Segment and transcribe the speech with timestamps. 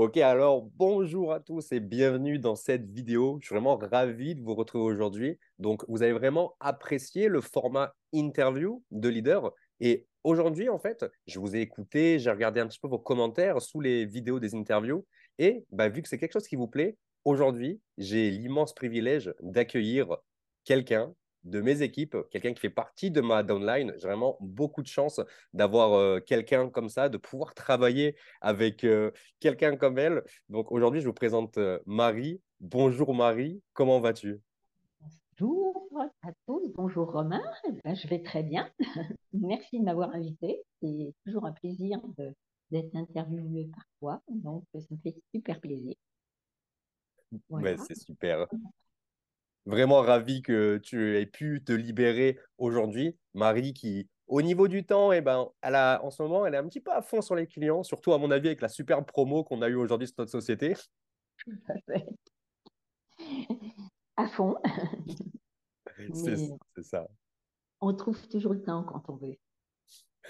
[0.00, 3.36] Ok, alors bonjour à tous et bienvenue dans cette vidéo.
[3.42, 5.38] Je suis vraiment ravi de vous retrouver aujourd'hui.
[5.58, 9.52] Donc, vous avez vraiment apprécié le format interview de leader.
[9.78, 13.60] Et aujourd'hui, en fait, je vous ai écouté, j'ai regardé un petit peu vos commentaires
[13.60, 15.04] sous les vidéos des interviews.
[15.38, 16.96] Et bah, vu que c'est quelque chose qui vous plaît,
[17.26, 20.16] aujourd'hui, j'ai l'immense privilège d'accueillir
[20.64, 21.12] quelqu'un
[21.44, 23.92] de mes équipes, quelqu'un qui fait partie de ma downline.
[23.96, 25.20] J'ai vraiment beaucoup de chance
[25.52, 30.22] d'avoir euh, quelqu'un comme ça, de pouvoir travailler avec euh, quelqu'un comme elle.
[30.48, 32.40] Donc aujourd'hui, je vous présente euh, Marie.
[32.60, 34.40] Bonjour Marie, comment vas-tu?
[35.38, 37.42] Bonjour à tous, bonjour Romain.
[37.66, 38.70] Eh ben, je vais très bien.
[39.32, 40.62] Merci de m'avoir invité.
[40.82, 41.98] C'est toujours un plaisir
[42.70, 44.22] d'être interviewé par toi.
[44.28, 45.94] Donc, ça me fait super plaisir.
[47.48, 48.46] Ouais, c'est super
[49.70, 53.16] vraiment ravi que tu aies pu te libérer aujourd'hui.
[53.34, 56.58] Marie, qui, au niveau du temps, eh ben, elle a, en ce moment, elle est
[56.58, 59.06] un petit peu à fond sur les clients, surtout à mon avis avec la superbe
[59.06, 60.74] promo qu'on a eue aujourd'hui sur notre société.
[64.16, 64.56] À fond.
[66.12, 67.06] c'est ça.
[67.80, 69.36] On trouve toujours le temps quand on veut.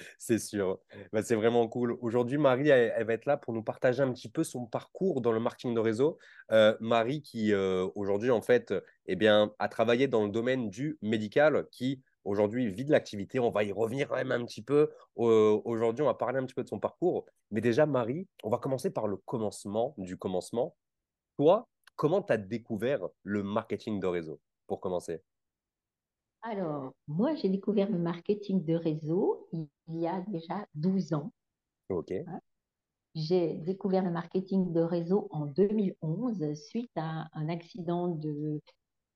[0.19, 0.79] C'est sûr.
[1.13, 1.97] Bah, c'est vraiment cool.
[2.01, 5.33] Aujourd'hui, Marie, elle, va être là pour nous partager un petit peu son parcours dans
[5.33, 6.19] le marketing de réseau.
[6.53, 8.75] Euh, Marie, qui euh, aujourd'hui, en fait,
[9.07, 13.41] eh bien, a travaillé dans le domaine du médical, qui aujourd'hui vit de l'activité.
[13.41, 14.91] On va y revenir quand même un petit peu.
[15.17, 17.27] aujourd'hui, on va parler un petit peu de son parcours.
[17.51, 20.77] Mais déjà, Marie, on va commencer par le commencement du commencement.
[21.37, 25.23] Toi, comment tu as découvert le marketing de réseau, pour commencer?
[26.43, 31.33] Alors, moi, j'ai découvert le marketing de réseau il y a déjà 12 ans.
[31.91, 32.13] OK.
[32.13, 32.41] Hein.
[33.15, 38.61] J'ai découvert le marketing de réseau en 2011 suite à un accident de,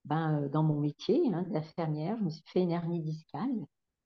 [0.05, 2.17] ben, euh, dans mon métier hein, d'infirmière.
[2.19, 3.65] Je me suis fait une hernie discale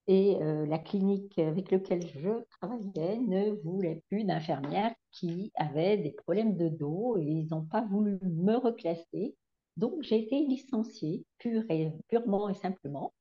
[0.08, 6.12] et euh, la clinique avec laquelle je travaillais ne voulait plus d'infirmières qui avaient des
[6.12, 9.36] problèmes de dos et ils n'ont pas voulu me reclasser.
[9.78, 13.14] Donc, j'ai été licenciée purement et simplement.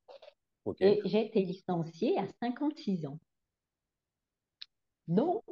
[0.80, 3.20] Et j'ai été licenciée à 56 ans.
[5.08, 5.44] Donc,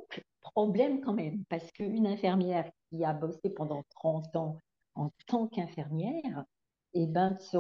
[0.42, 4.58] problème quand même, parce qu'une infirmière qui a bossé pendant 30 ans
[4.96, 6.44] en tant qu'infirmière,
[6.94, 7.58] et eh ben, se,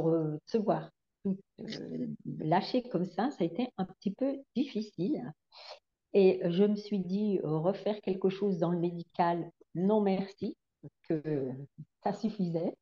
[0.47, 0.89] se voir
[1.23, 5.31] tout, euh, lâcher comme ça, ça a été un petit peu difficile.
[6.13, 10.57] Et je me suis dit, refaire quelque chose dans le médical, non merci,
[11.03, 11.51] que
[12.03, 12.73] ça suffisait.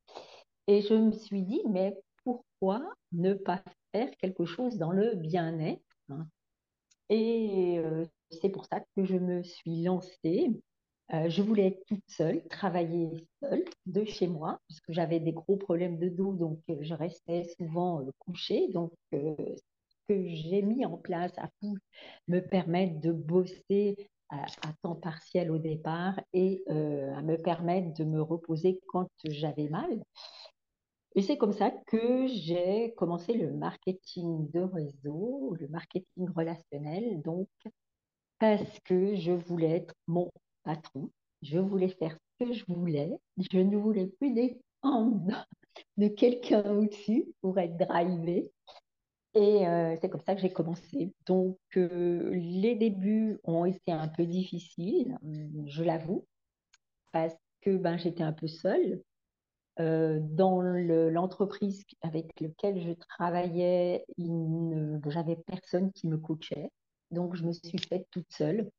[0.66, 2.82] Et je me suis dit, mais pourquoi
[3.12, 6.26] ne pas faire quelque chose dans le bien-être hein?
[7.10, 10.50] Et euh, c'est pour ça que je me suis lancée.
[11.12, 13.10] Euh, je voulais être toute seule, travailler
[13.42, 16.94] seule de chez moi, parce que j'avais des gros problèmes de dos, donc euh, je
[16.94, 18.68] restais souvent couchée.
[18.72, 19.56] Donc, ce
[20.08, 21.68] que j'ai mis en place a pu
[22.28, 24.46] me permettre de bosser à,
[24.82, 30.02] temps partiel au départ et à me permettre de me reposer quand j'avais mal.
[31.14, 37.48] Et c'est comme ça que j'ai commencé le marketing de réseau, le marketing relationnel, donc
[38.40, 40.30] parce que je voulais être mon
[40.64, 41.10] patron,
[41.42, 45.46] je voulais faire ce que je voulais, je ne voulais plus dépendre
[45.96, 48.50] de quelqu'un au-dessus pour être drivé.
[49.34, 51.12] Et euh, c'est comme ça que j'ai commencé.
[51.26, 55.16] Donc, euh, les débuts ont été un peu difficiles,
[55.66, 56.24] je l'avoue,
[57.12, 59.02] parce que ben, j'étais un peu seule.
[59.80, 64.04] Euh, dans l'entreprise avec laquelle je travaillais,
[65.08, 66.70] j'avais personne qui me coachait.
[67.10, 68.70] Donc, je me suis faite toute seule.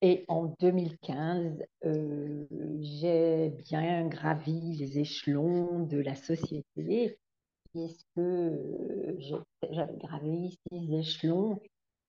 [0.00, 2.46] Et en 2015, euh,
[2.80, 7.18] j'ai bien gravi les échelons de la société,
[7.72, 8.20] puisque
[9.70, 11.60] j'avais gravi ces échelons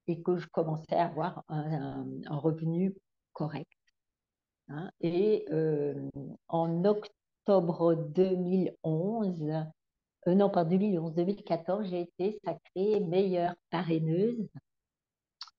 [0.08, 2.96] et que je commençais à avoir un, revenu
[3.34, 3.72] correct.
[4.68, 4.92] Hein.
[5.02, 6.10] Et euh,
[6.48, 9.52] en octobre, octobre 2011,
[10.28, 14.48] euh, non pas 2011, 2014, j'ai été sacrée meilleure parraineuse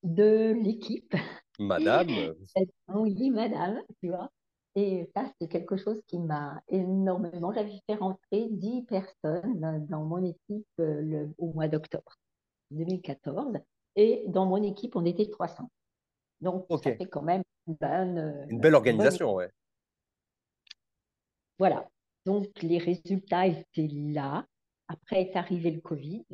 [0.02, 1.14] de l'équipe.
[1.58, 2.08] Madame
[2.88, 4.30] Oui, madame, tu vois.
[4.76, 7.52] Et ça, c'est quelque chose qui m'a énormément.
[7.52, 12.18] J'avais fait rentrer 10 personnes dans mon équipe euh, le, au mois d'octobre
[12.70, 13.58] 2014.
[13.96, 15.68] Et dans mon équipe, on était 300.
[16.40, 19.50] Donc, ça fait quand même une, bonne, une belle organisation, ouais.
[21.60, 21.86] Voilà.
[22.24, 24.46] Donc, les résultats étaient là.
[24.88, 26.24] Après est arrivé le Covid.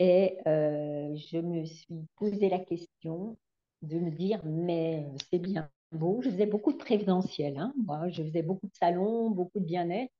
[0.00, 3.36] Et euh, je me suis posé la question
[3.82, 6.20] de me dire, mais c'est bien beau.
[6.22, 7.56] Je faisais beaucoup de présidentiel.
[7.56, 7.72] Hein.
[7.86, 10.12] Moi, je faisais beaucoup de salons, beaucoup de bien-être,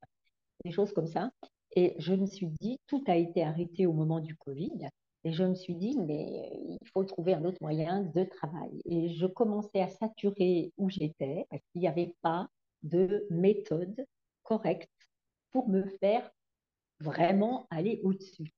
[0.64, 1.32] des choses comme ça.
[1.75, 4.88] Et je me suis dit, tout a été arrêté au moment du Covid.
[5.25, 6.49] Et je me suis dit, mais
[6.81, 8.82] il faut trouver un autre moyen de travail.
[8.85, 12.49] Et je commençais à saturer où j'étais parce qu'il n'y avait pas
[12.85, 14.06] de méthode
[14.48, 14.90] correcte
[15.50, 16.30] pour me faire
[17.00, 18.54] vraiment aller au-dessus.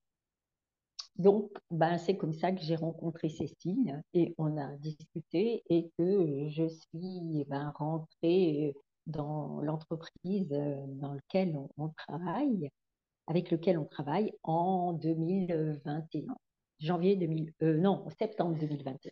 [1.17, 6.49] Donc, ben, c'est comme ça que j'ai rencontré Cécile et on a discuté et que
[6.49, 8.73] je suis ben, rentrée
[9.07, 12.71] dans l'entreprise dans laquelle on, travaille,
[13.27, 16.35] avec lequel on travaille en 2021,
[16.79, 19.11] janvier 2000, euh, non, septembre 2021.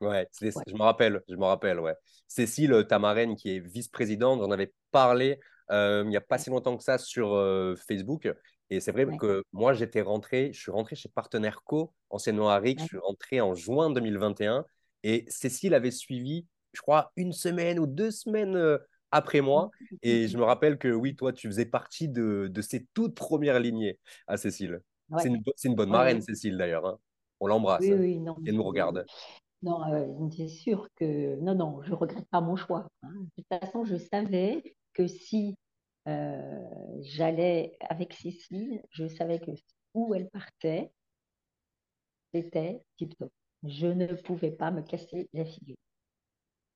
[0.00, 1.94] Ouais, je me rappelle, je me rappelle, ouais.
[2.28, 5.40] Cécile, ta marraine, qui est vice-présidente, on avait parlé
[5.70, 8.32] il n'y a pas si longtemps que ça sur euh, Facebook.
[8.70, 12.80] Et c'est vrai que moi, j'étais rentré, je suis rentré chez Partenaire Co, anciennement Arik,
[12.80, 14.64] je suis rentré en juin 2021.
[15.04, 18.78] Et Cécile avait suivi, je crois, une semaine ou deux semaines euh,
[19.10, 19.70] après moi.
[20.02, 23.58] Et je me rappelle que oui, toi, tu faisais partie de, de ces toutes premières
[23.58, 24.80] lignées à Cécile.
[25.18, 26.84] C'est une, une, bonne marraine, Cécile, d'ailleurs.
[26.84, 26.98] Hein.
[27.40, 27.80] On l'embrasse.
[27.80, 28.36] Oui, oui, non.
[28.44, 29.06] Et elle nous regarde.
[29.62, 29.80] Non,
[30.36, 32.88] c'est sûr que non, non, je regrette pas mon choix.
[33.02, 33.08] Hein.
[33.12, 35.56] De toute façon, je savais que si
[36.08, 39.52] euh, j'allais avec Cécile, je savais que
[39.94, 40.90] où elle partait,
[42.34, 43.32] c'était tip-top.
[43.62, 45.76] Je ne pouvais pas me casser la figure.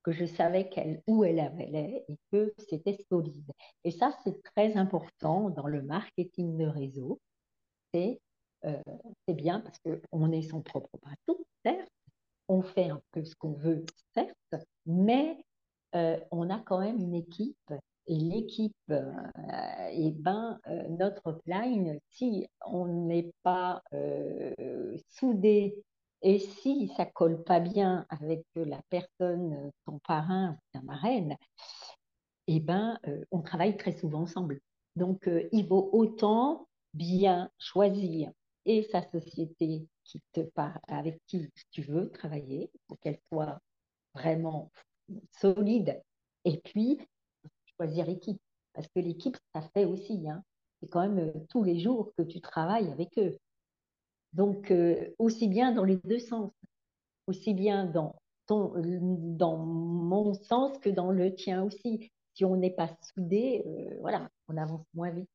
[0.05, 0.69] Que je savais
[1.07, 3.51] où elle allait et que c'était solide.
[3.85, 7.21] Et ça, c'est très important dans le marketing de réseau.
[7.93, 8.21] C'est
[8.65, 8.83] euh,
[9.29, 11.91] bien parce qu'on est son propre patron, certes,
[12.49, 13.85] on fait un peu ce qu'on veut,
[14.15, 14.37] certes,
[14.87, 15.45] mais
[15.95, 17.73] euh, on a quand même une équipe.
[18.09, 19.13] L'équipe, euh,
[19.93, 23.83] et ben, euh, notre line, si on n'est pas
[25.09, 25.83] soudé
[26.23, 31.37] et si ça colle pas bien avec la personne, ton parrain ou ta marraine,
[32.47, 32.99] et ben,
[33.31, 34.61] on travaille très souvent ensemble.
[34.97, 38.31] Donc, il vaut autant bien choisir
[38.65, 40.41] et sa société qui te
[40.89, 43.59] avec qui tu veux travailler, pour qu'elle soit
[44.15, 44.71] vraiment
[45.31, 46.01] solide.
[46.45, 47.01] Et puis,
[47.83, 48.41] choisir l'équipe.
[48.75, 50.29] Parce que l'équipe, ça fait aussi.
[50.29, 50.43] Hein.
[50.81, 53.37] C'est quand même euh, tous les jours que tu travailles avec eux.
[54.33, 56.51] Donc, euh, aussi bien dans les deux sens.
[57.27, 62.11] Aussi bien dans, ton, dans mon sens que dans le tien aussi.
[62.35, 65.29] Si on n'est pas soudé, euh, voilà, on avance moins vite.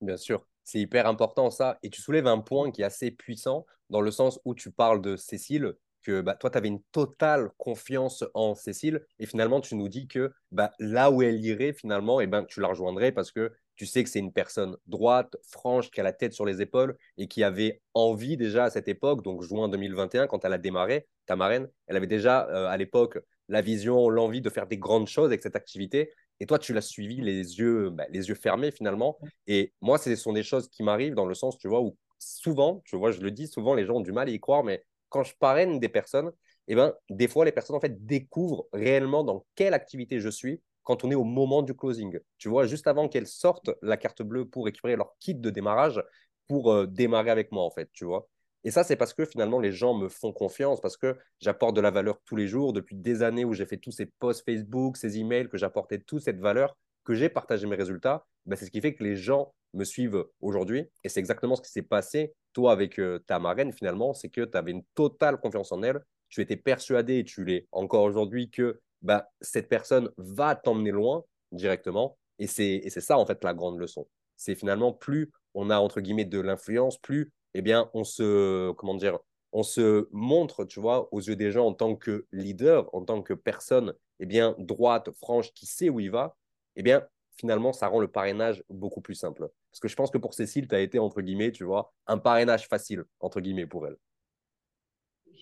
[0.00, 0.46] Bien sûr.
[0.62, 1.78] C'est hyper important ça.
[1.82, 5.00] Et tu soulèves un point qui est assez puissant dans le sens où tu parles
[5.00, 9.04] de Cécile, que bah, toi, tu avais une totale confiance en Cécile.
[9.18, 12.44] Et finalement, tu nous dis que bah, là où elle irait, finalement, et eh ben,
[12.44, 16.02] tu la rejoindrais parce que tu sais que c'est une personne droite, franche, qui a
[16.02, 19.68] la tête sur les épaules et qui avait envie déjà à cette époque, donc juin
[19.68, 23.18] 2021, quand elle a démarré, ta marraine, elle avait déjà euh, à l'époque
[23.48, 26.10] la vision, l'envie de faire des grandes choses avec cette activité.
[26.40, 29.18] Et toi, tu l'as suivi les yeux, bah, les yeux fermés finalement.
[29.46, 32.82] Et moi, ce sont des choses qui m'arrivent dans le sens, tu vois, où souvent,
[32.84, 34.84] tu vois, je le dis, souvent les gens ont du mal à y croire, mais
[35.08, 36.32] quand je parraine des personnes,
[36.68, 40.60] eh ben, des fois, les personnes en fait découvrent réellement dans quelle activité je suis
[40.82, 42.18] quand on est au moment du closing.
[42.38, 46.02] Tu vois, juste avant qu'elles sortent la carte bleue pour récupérer leur kit de démarrage
[46.46, 48.28] pour euh, démarrer avec moi, en fait, tu vois.
[48.64, 51.80] Et ça, c'est parce que finalement, les gens me font confiance, parce que j'apporte de
[51.80, 54.96] la valeur tous les jours, depuis des années où j'ai fait tous ces posts Facebook,
[54.96, 56.76] ces emails, que j'apportais toute cette valeur,
[57.08, 58.26] que j'ai partagé mes résultats.
[58.44, 60.90] Ben, c'est ce qui fait que les gens me suivent aujourd'hui.
[61.04, 64.42] Et c'est exactement ce qui s'est passé, toi, avec euh, ta marraine, finalement, c'est que
[64.42, 66.04] tu avais une totale confiance en elle.
[66.28, 71.24] Tu étais persuadé, et tu l'es encore aujourd'hui, que ben, cette personne va t'emmener loin
[71.50, 72.18] directement.
[72.38, 74.06] Et c'est ça, en fait, la grande leçon.
[74.36, 78.94] C'est finalement plus on a, entre guillemets, de l'influence, plus eh bien, on se, comment
[78.94, 79.18] dire,
[79.52, 83.22] on se montre, tu vois, aux yeux des gens en tant que leader, en tant
[83.22, 86.36] que personne, eh bien, droite, franche, qui sait où il va,
[86.78, 87.06] eh bien,
[87.36, 89.50] finalement, ça rend le parrainage beaucoup plus simple.
[89.70, 92.18] Parce que je pense que pour Cécile, tu as été, entre guillemets, tu vois, un
[92.18, 93.96] parrainage facile, entre guillemets, pour elle.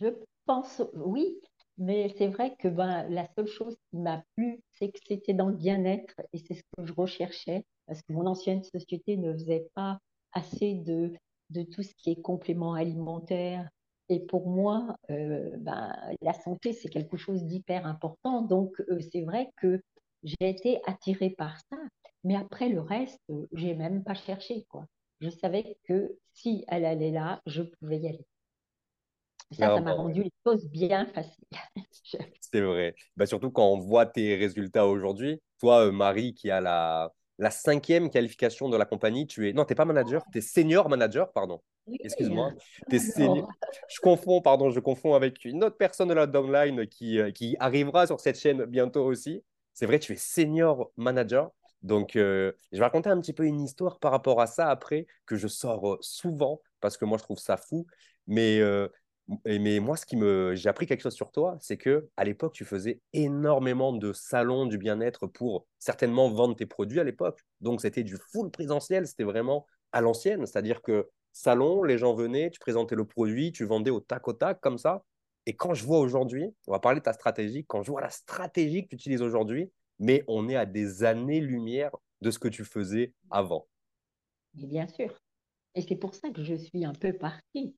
[0.00, 0.08] Je
[0.44, 1.38] pense, oui,
[1.78, 5.48] mais c'est vrai que ben, la seule chose qui m'a plu, c'est que c'était dans
[5.48, 9.68] le bien-être et c'est ce que je recherchais, parce que mon ancienne société ne faisait
[9.74, 9.98] pas
[10.32, 11.12] assez de
[11.50, 13.68] de tout ce qui est complément alimentaire.
[14.08, 18.42] Et pour moi, euh, ben, la santé, c'est quelque chose d'hyper important.
[18.42, 19.80] Donc, euh, c'est vrai que
[20.26, 21.76] j'ai été attirée par ça.
[22.24, 24.66] Mais après, le reste, euh, j'ai même pas cherché.
[24.68, 24.86] Quoi.
[25.20, 28.26] Je savais que si elle allait là, je pouvais y aller.
[29.52, 31.44] Ça, ça m'a rendu les choses bien faciles.
[32.40, 32.96] c'est vrai.
[33.16, 35.40] Bah, surtout quand on voit tes résultats aujourd'hui.
[35.60, 39.28] Toi, Marie, qui a la, la cinquième qualification de la compagnie.
[39.28, 41.62] Tu es non, tu n'es pas manager, tu es senior manager, pardon.
[42.00, 42.50] Excuse-moi.
[42.90, 47.56] Je confonds, pardon, je confonds avec une autre personne de la downline qui, euh, qui
[47.60, 49.44] arrivera sur cette chaîne bientôt aussi.
[49.76, 51.50] C'est vrai, tu es senior manager.
[51.82, 55.06] Donc, euh, je vais raconter un petit peu une histoire par rapport à ça après,
[55.26, 57.86] que je sors euh, souvent parce que moi, je trouve ça fou.
[58.26, 58.88] Mais, euh,
[59.44, 62.54] mais moi, ce qui me, j'ai appris quelque chose sur toi, c'est que à l'époque,
[62.54, 67.40] tu faisais énormément de salons du bien-être pour certainement vendre tes produits à l'époque.
[67.60, 70.46] Donc, c'était du full présentiel, c'était vraiment à l'ancienne.
[70.46, 74.32] C'est-à-dire que salon, les gens venaient, tu présentais le produit, tu vendais au tac au
[74.32, 75.04] tac comme ça.
[75.46, 78.10] Et quand je vois aujourd'hui, on va parler de ta stratégie, quand je vois la
[78.10, 82.64] stratégie que tu utilises aujourd'hui, mais on est à des années-lumière de ce que tu
[82.64, 83.66] faisais avant.
[84.54, 85.16] bien sûr.
[85.74, 87.76] Et c'est pour ça que je suis un peu partie.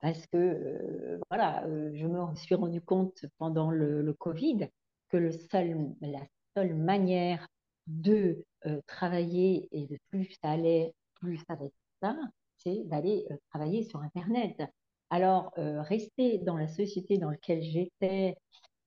[0.00, 4.68] Parce que, euh, voilà, euh, je me suis rendu compte pendant le, Covid
[5.08, 6.20] que seul, la
[6.54, 7.46] seule manière
[7.86, 12.16] de euh, travailler et de plus ça allait, plus ça va être ça,
[12.58, 14.60] c'est d'aller travailler sur Internet.
[15.10, 18.36] Alors, rester dans la société dans laquelle j'étais,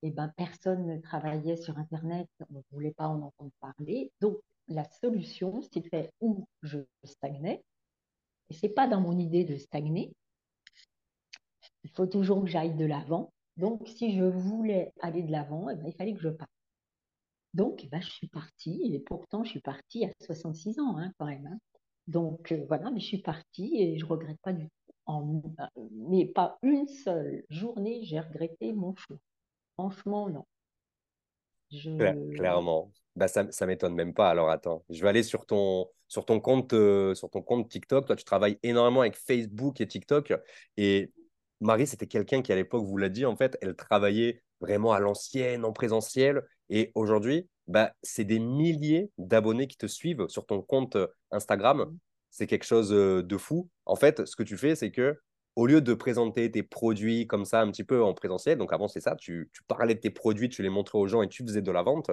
[0.02, 4.12] eh ben, personne ne travaillait sur Internet, on ne voulait pas en entendre parler.
[4.22, 7.64] Donc, la solution, c'était où je stagnais.
[8.50, 10.14] Et ce n'est pas dans mon idée de stagner.
[11.84, 13.34] Il faut toujours que j'aille de l'avant.
[13.58, 16.52] Donc, si je voulais aller de l'avant, eh ben, il fallait que je parte.
[17.54, 21.12] Donc, eh ben, je suis partie, et pourtant, je suis partie à 66 ans, hein,
[21.18, 21.48] quand même.
[21.48, 21.60] Hein.
[22.08, 24.79] Donc, euh, voilà, mais je suis partie et je ne regrette pas du tout.
[25.10, 25.42] En,
[25.92, 29.18] mais pas une seule journée, j'ai regretté mon choix.
[29.74, 30.46] Franchement, non.
[32.36, 32.92] Clairement.
[33.16, 34.30] Bah, ça ne m'étonne même pas.
[34.30, 38.06] Alors attends, je vais aller sur ton, sur ton compte, euh, sur ton compte TikTok.
[38.06, 40.32] Toi, tu travailles énormément avec Facebook et TikTok.
[40.78, 41.12] Et
[41.60, 45.00] Marie, c'était quelqu'un qui, à l'époque, vous l'a dit, en fait, elle travaillait vraiment à
[45.00, 46.44] l'ancienne, en présentiel.
[46.70, 51.98] Et aujourd'hui, bah, c'est des milliers d'abonnés qui te suivent sur ton compte euh, Instagram.
[52.32, 53.70] C'est quelque chose euh, de fou.
[53.86, 55.20] En fait, ce que tu fais, c'est que
[55.56, 58.88] au lieu de présenter tes produits comme ça un petit peu en présentiel, donc avant
[58.88, 61.62] c'est ça, tu, parlais de tes produits, tu les montrais aux gens et tu faisais
[61.62, 62.12] de la vente.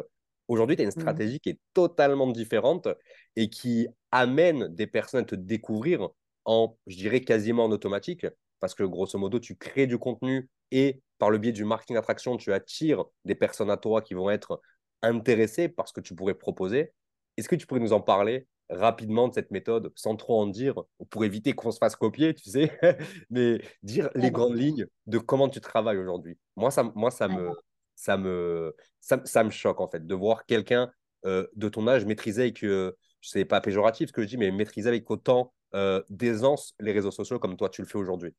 [0.49, 1.01] Aujourd'hui, tu as une mmh.
[1.01, 2.89] stratégie qui est totalement différente
[3.37, 6.09] et qui amène des personnes à te découvrir
[6.45, 8.27] en, je dirais, quasiment en automatique.
[8.61, 12.37] Parce que grosso modo, tu crées du contenu et par le biais du marketing d'attraction,
[12.37, 14.61] tu attires des personnes à toi qui vont être
[15.03, 16.93] intéressées par ce que tu pourrais proposer.
[17.37, 20.75] Est-ce que tu pourrais nous en parler rapidement de cette méthode sans trop en dire
[21.11, 22.79] pour éviter qu'on se fasse copier, tu sais,
[23.31, 26.39] mais dire les grandes lignes de comment tu travailles aujourd'hui.
[26.57, 27.51] Moi, ça, moi ça, me,
[27.95, 30.91] ça, me, ça, me choque en fait de voir quelqu'un
[31.25, 34.51] euh, de ton âge maîtriser avec, euh, sais pas péjoratif ce que je dis, mais
[34.51, 38.35] maîtriser avec autant euh, d'aisance les réseaux sociaux comme toi tu le fais aujourd'hui.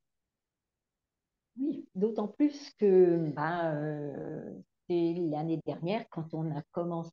[1.58, 3.74] Oui, d'autant plus que bah,
[4.88, 7.12] l'année dernière quand on a commencé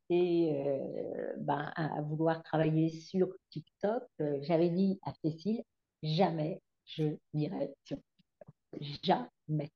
[0.52, 4.04] euh, ben, à vouloir travailler sur TikTok.
[4.22, 5.64] Euh, j'avais dit à Cécile,
[6.04, 9.00] jamais je n'irai sur TikTok.
[9.04, 9.72] Jamais.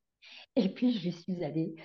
[0.56, 1.75] Et puis je suis allée.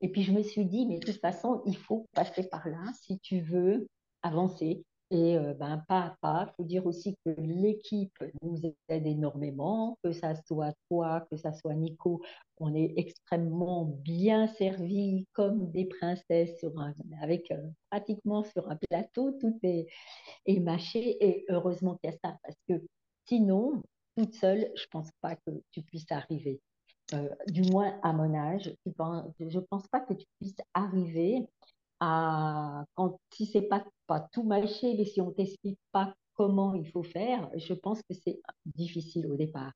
[0.00, 2.82] Et puis je me suis dit, mais de toute façon, il faut passer par là
[3.00, 3.86] si tu veux
[4.22, 4.84] avancer.
[5.12, 9.98] Et euh, ben, pas à pas, il faut dire aussi que l'équipe nous aide énormément,
[10.02, 12.22] que ça soit toi, que ça soit Nico,
[12.56, 18.78] on est extrêmement bien servis comme des princesses sur un, avec euh, pratiquement sur un
[18.88, 19.86] plateau, tout est,
[20.60, 22.82] mâché et heureusement qu'il y a ça parce que
[23.26, 23.82] sinon,
[24.16, 26.58] toute seule, je pense pas que tu puisses arriver.
[27.12, 28.90] Euh, du moins à mon âge, je
[29.44, 31.46] ne pense pas que tu puisses arriver
[32.94, 37.02] quand, si c'est pas, pas tout mâché, mais si on t'explique pas comment il faut
[37.02, 39.72] faire, je pense que c'est difficile au départ.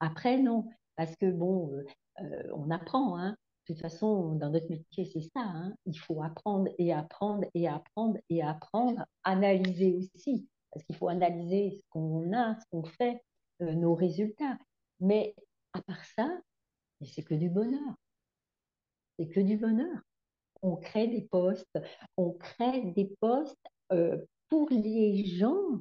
[0.00, 1.84] Après, non, parce que bon, euh,
[2.20, 3.36] euh, on apprend, hein.
[3.66, 5.42] De toute façon, dans notre métier, c'est ça.
[5.42, 5.74] Hein.
[5.86, 11.78] Il faut apprendre et apprendre et apprendre et apprendre, analyser aussi, parce qu'il faut analyser
[11.78, 13.22] ce qu'on a, ce qu'on fait,
[13.62, 14.58] euh, nos résultats.
[14.98, 15.36] Mais
[15.72, 16.28] à part ça,
[17.02, 17.94] c'est que du bonheur.
[19.18, 20.00] C'est que du bonheur
[20.62, 21.78] on crée des postes,
[22.16, 23.56] on crée des postes
[23.92, 25.80] euh, pour les gens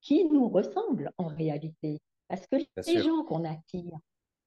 [0.00, 1.98] qui nous ressemblent en réalité.
[2.28, 3.98] Parce que les gens qu'on attire,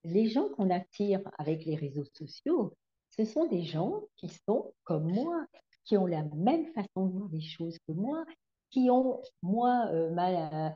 [0.03, 2.73] les gens qu'on attire avec les réseaux sociaux,
[3.17, 5.45] ce sont des gens qui sont comme moi,
[5.83, 8.23] qui ont la même façon de voir les choses que moi,
[8.69, 10.69] qui ont, moi, euh,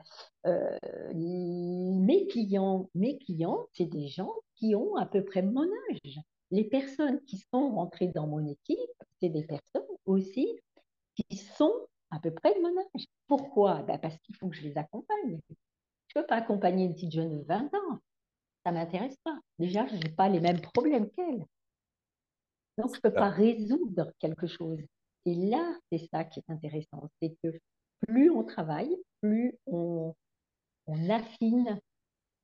[0.46, 0.78] euh,
[1.14, 6.64] mes clients, mes clients, c'est des gens qui ont à peu près mon âge les
[6.64, 8.78] personnes qui sont rentrées dans mon équipe,
[9.20, 10.46] c'est des personnes aussi
[11.14, 11.74] qui sont
[12.10, 13.06] à peu près de mon âge.
[13.26, 13.82] Pourquoi?
[13.82, 15.40] Ben Parce qu'il faut que je les accompagne.
[16.08, 17.98] Je ne peux pas accompagner une petite jeune de 20 ans.
[18.64, 19.38] Ça ne m'intéresse pas.
[19.58, 21.44] Déjà, je n'ai pas les mêmes problèmes qu'elle.
[22.78, 24.80] Donc, je ne peux pas résoudre quelque chose.
[25.24, 27.08] Et là, c'est ça qui est intéressant.
[27.20, 27.58] C'est que
[28.06, 30.14] plus on travaille, plus on,
[30.86, 31.80] on affine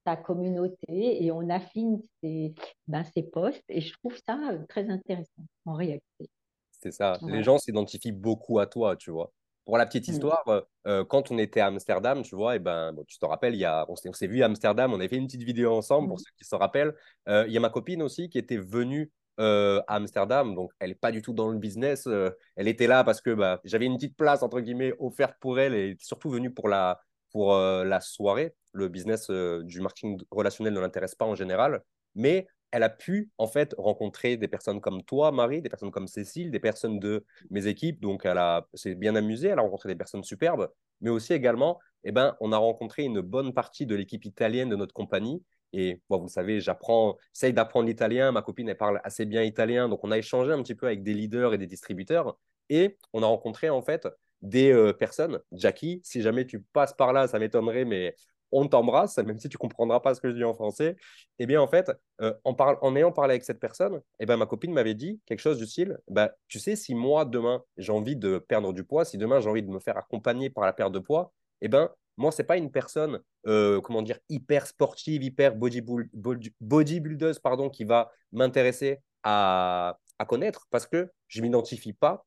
[0.06, 2.54] sa communauté et on affine ses,
[2.88, 3.64] ben, ses postes.
[3.68, 6.30] Et je trouve ça euh, très intéressant en réalité.
[6.71, 7.18] C'est ça.
[7.26, 9.32] Les gens s'identifient beaucoup à toi, tu vois.
[9.64, 10.12] pour la petite Mm.
[10.12, 13.25] histoire, euh, euh, quand on était à Amsterdam, tu vois, et ben, bon, tu te
[13.25, 15.73] rappelles, il y a, on s'est, vu à Amsterdam, on avait fait une petite vidéo
[15.73, 16.18] ensemble, pour Mm.
[16.18, 16.92] ceux qui se rappellent.
[17.28, 20.88] Euh, il y a ma copine aussi qui était venue euh, à Amsterdam, donc elle
[20.90, 22.09] n'est pas du tout dans le business.
[22.56, 25.75] elle était là parce que bah, j'avais une petite place, entre guillemets, offerte pour elle,
[25.75, 28.54] et surtout venue pour la, pour, la soirée.
[28.72, 31.82] Le business euh, du marketing relationnel ne l'intéresse pas en général,
[32.14, 36.08] mais elle a pu en fait rencontrer des personnes comme toi, Marie, des personnes comme
[36.08, 38.00] Cécile, des personnes de mes équipes.
[38.00, 40.70] Donc, elle a s'est bien amusée, elle a rencontré des personnes superbes,
[41.02, 44.76] mais aussi également, eh ben, on a rencontré une bonne partie de l'équipe italienne de
[44.76, 45.42] notre compagnie.
[45.74, 48.32] Et bon, vous le savez, j'apprends, j'essaye d'apprendre l'italien.
[48.32, 49.88] Ma copine, elle parle assez bien italien.
[49.88, 52.38] Donc, on a échangé un petit peu avec des leaders et des distributeurs.
[52.70, 54.08] Et on a rencontré en fait
[54.40, 55.40] des euh, personnes.
[55.52, 58.14] Jackie, si jamais tu passes par là, ça m'étonnerait, mais
[58.52, 60.97] on t'embrasse, même si tu comprendras pas ce que je dis en français.
[61.38, 61.90] Eh bien, en fait,
[62.21, 65.59] euh, en, ayant parlé avec cette personne, eh ben, ma copine m'avait dit quelque chose
[65.59, 69.18] du style bah, Tu sais, si moi, demain, j'ai envie de perdre du poids, si
[69.18, 72.30] demain, j'ai envie de me faire accompagner par la perte de poids, eh ben, moi,
[72.30, 76.11] c'est pas une personne, euh, comment dire, hyper sportive, hyper bodybuild,
[76.61, 82.25] bodybuildeuse, pardon, qui va m'intéresser à, à connaître parce que je m'identifie pas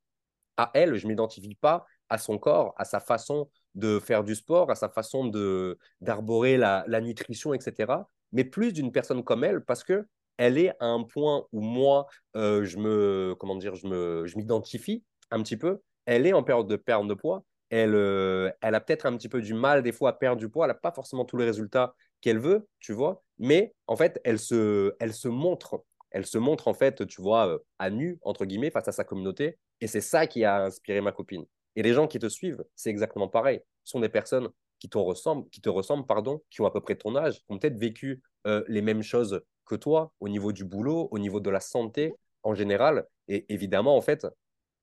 [0.56, 4.70] à elle, je m'identifie pas à son corps, à sa façon de faire du sport,
[4.70, 7.92] à sa façon de d'arborer la, la, nutrition, etc.
[8.32, 10.06] Mais plus d'une personne comme elle, parce que
[10.38, 12.06] elle est à un point où moi,
[12.36, 15.80] euh, je me, comment dire, je me, je m'identifie un petit peu.
[16.06, 17.44] Elle est en période de perte de poids.
[17.70, 20.48] Elle, euh, elle a peut-être un petit peu du mal des fois à perdre du
[20.48, 20.66] poids.
[20.66, 23.22] Elle n'a pas forcément tous les résultats qu'elle veut, tu vois.
[23.38, 25.82] Mais en fait, elle se, elle se montre
[26.16, 29.58] elle se montre en fait, tu vois, à nu, entre guillemets, face à sa communauté.
[29.82, 31.44] Et c'est ça qui a inspiré ma copine.
[31.76, 33.60] Et les gens qui te suivent, c'est exactement pareil.
[33.84, 36.96] Ce sont des personnes qui, ressemblent, qui te ressemblent, pardon, qui ont à peu près
[36.96, 40.64] ton âge, qui ont peut-être vécu euh, les mêmes choses que toi au niveau du
[40.64, 43.06] boulot, au niveau de la santé en général.
[43.28, 44.26] Et évidemment, en fait,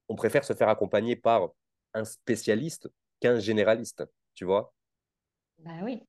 [0.09, 1.49] on préfère se faire accompagner par
[1.93, 4.03] un spécialiste qu'un généraliste,
[4.35, 4.73] tu vois.
[5.59, 6.03] Ben oui,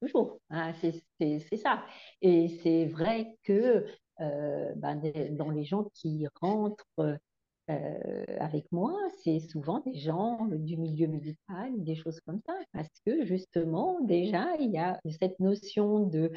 [0.00, 0.40] toujours.
[0.50, 1.84] Hein, c'est ça.
[2.20, 3.86] Et c'est vrai que
[4.20, 7.20] euh, ben, dans les gens qui rentrent
[7.70, 12.88] euh, avec moi, c'est souvent des gens du milieu médical, des choses comme ça, parce
[13.04, 16.30] que justement, déjà, il y a cette notion de,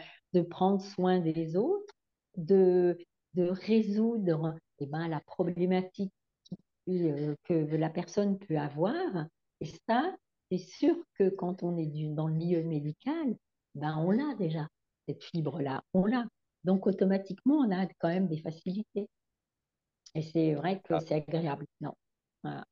[0.49, 1.93] prendre soin des autres,
[2.38, 2.97] de,
[3.36, 6.12] résoudre eh ben, la problématique
[6.89, 9.27] euh, que la personne peut avoir.
[9.62, 10.13] Et ça,
[10.51, 13.38] c'est sûr que quand on est dans le milieu médical,
[13.75, 14.67] ben, on l'a déjà,
[15.08, 16.25] cette fibre-là, on l'a.
[16.65, 19.08] Donc, automatiquement, on a quand même des facilités.
[20.15, 21.00] Et c'est vrai que ah.
[21.00, 21.65] c'est agréable.
[21.80, 21.93] Non.
[22.43, 22.65] Voilà.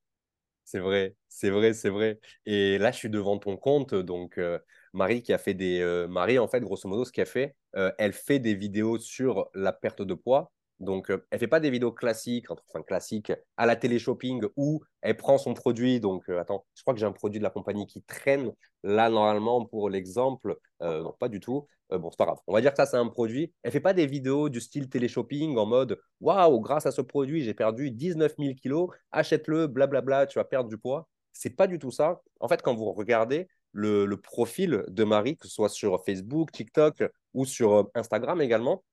[0.65, 2.19] C'est vrai, c'est vrai, c'est vrai.
[2.45, 3.95] Et là, je suis devant ton compte.
[3.95, 4.60] Donc, euh,
[4.93, 5.80] Marie qui a fait des.
[5.82, 9.49] Euh, Marie, en fait, grosso modo, ce qu'elle fait, euh, elle fait des vidéos sur
[9.56, 10.52] la perte de poids.
[10.79, 15.17] Donc, euh, elle fait pas des vidéos classiques, enfin classiques, à la télé-shopping où elle
[15.17, 15.99] prend son produit.
[15.99, 19.09] Donc, euh, attends, je crois que j'ai un produit de la compagnie qui traîne là,
[19.09, 20.57] normalement, pour l'exemple.
[20.81, 21.67] Euh, non, pas du tout.
[21.89, 22.39] bon, c'est pas grave.
[22.47, 23.53] On va dire que ça, c'est un produit.
[23.63, 27.43] Elle fait pas des vidéos du style télé-shopping en mode Waouh, grâce à ce produit,
[27.43, 31.09] j'ai perdu 19 000 kilos, achète-le, blablabla, tu vas perdre du poids.
[31.33, 32.21] C'est pas du tout ça.
[32.39, 36.51] En fait, quand vous regardez le, le profil de Marie, que ce soit sur Facebook,
[36.51, 38.83] TikTok ou sur Instagram également,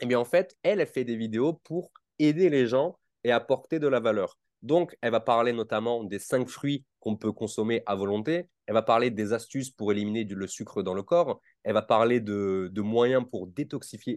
[0.00, 3.88] eh bien, en fait, elle, fait des vidéos pour aider les gens et apporter de
[3.88, 4.38] la valeur.
[4.62, 8.48] Donc, elle va parler notamment des cinq fruits qu'on peut consommer à volonté.
[8.66, 11.40] Elle va parler des astuces pour éliminer du, le sucre dans le corps.
[11.64, 13.48] Elle va parler de, moyens pour,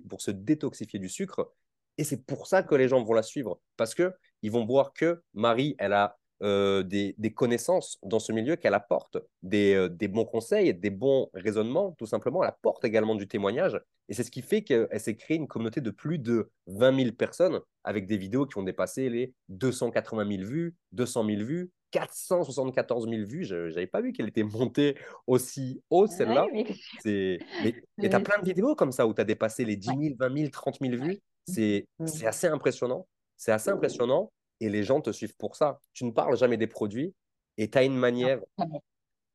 [0.10, 1.52] pour se détoxifier du sucre.
[1.98, 3.62] Et c'est pour ça que les gens vont la suivre.
[3.78, 8.56] Parce qu'ils vont voir que Marie, elle a euh, des, des, connaissances dans ce milieu
[8.56, 12.44] qu'elle apporte, des, euh, des, bons conseils, des bons raisonnements, tout simplement.
[12.44, 13.80] Elle apporte également du témoignage.
[14.10, 17.16] Et c'est ce qui fait qu'elle s'est créée une communauté de plus de 20 000
[17.16, 23.08] personnes avec des vidéos qui ont dépassé les 280 000 vues, 200 000 vues, 474
[23.08, 23.46] 000 vues.
[23.46, 26.46] Je n'avais pas vu qu'elle était montée aussi haut, celle-là.
[26.48, 26.66] Ouais,
[27.06, 27.74] mais, mais
[28.10, 30.38] tu as plein de vidéos comme ça où tu as dépassé les 10 000, 20
[30.38, 31.20] 000, 30 000 vues.
[31.48, 31.88] C'est
[32.26, 33.08] assez impressionnant.
[33.38, 35.80] C'est assez impressionnant et les gens te suivent pour ça.
[35.94, 37.14] Tu ne parles jamais des produits
[37.58, 38.40] et tu as une manière,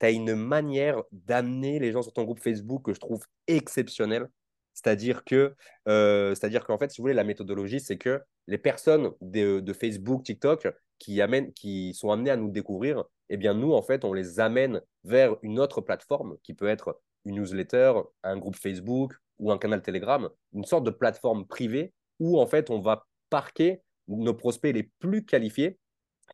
[0.01, 4.29] as une manière d'amener les gens sur ton groupe Facebook que je trouve exceptionnelle.
[4.75, 5.55] C'est-à-dire que,
[5.89, 9.73] euh, c'est-à-dire qu'en fait, si vous voulez, la méthodologie, c'est que les personnes de, de,
[9.73, 10.69] Facebook, TikTok,
[11.01, 14.41] qui amènent, qui sont amenées à nous découvrir, eh bien nous, en fait, on les
[14.41, 19.59] amène vers une autre plateforme qui peut être une newsletter, un groupe Facebook ou un
[19.59, 24.75] canal Telegram, une sorte de plateforme privée où en fait, on va parquer nos prospects
[24.75, 25.79] les plus qualifiés.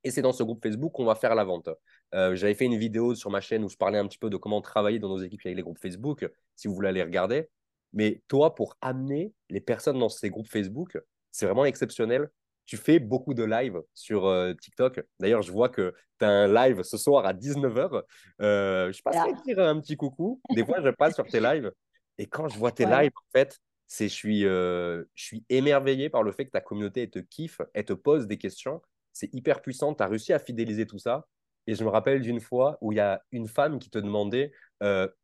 [0.02, 1.68] Et c'est dans ce groupe Facebook qu'on va faire la vente.
[2.14, 4.36] Euh, J'avais fait une vidéo sur ma chaîne où je parlais un petit peu de
[4.36, 7.48] comment travailler dans nos équipes avec les groupes Facebook, si vous voulez aller regarder.
[7.92, 10.98] Mais toi, pour amener les personnes dans ces groupes Facebook,
[11.30, 12.28] c'est vraiment exceptionnel
[12.66, 15.02] tu fais beaucoup de live sur euh, TikTok.
[15.20, 18.02] D'ailleurs, je vois que tu as un live ce soir à 19h.
[18.40, 20.40] Euh, je passerai dire un petit coucou.
[20.50, 21.70] Des fois, je passe sur tes lives.
[22.18, 23.58] Et quand je vois tes lives, en fait,
[23.94, 27.18] c'est je suis, euh, je suis émerveillé par le fait que ta communauté elle te
[27.20, 28.82] kiffe, elle te pose des questions.
[29.12, 29.94] C'est hyper puissant.
[29.94, 31.26] Tu as réussi à fidéliser tout ça.
[31.66, 34.52] Et je me rappelle d'une fois où il y a une femme qui te demandait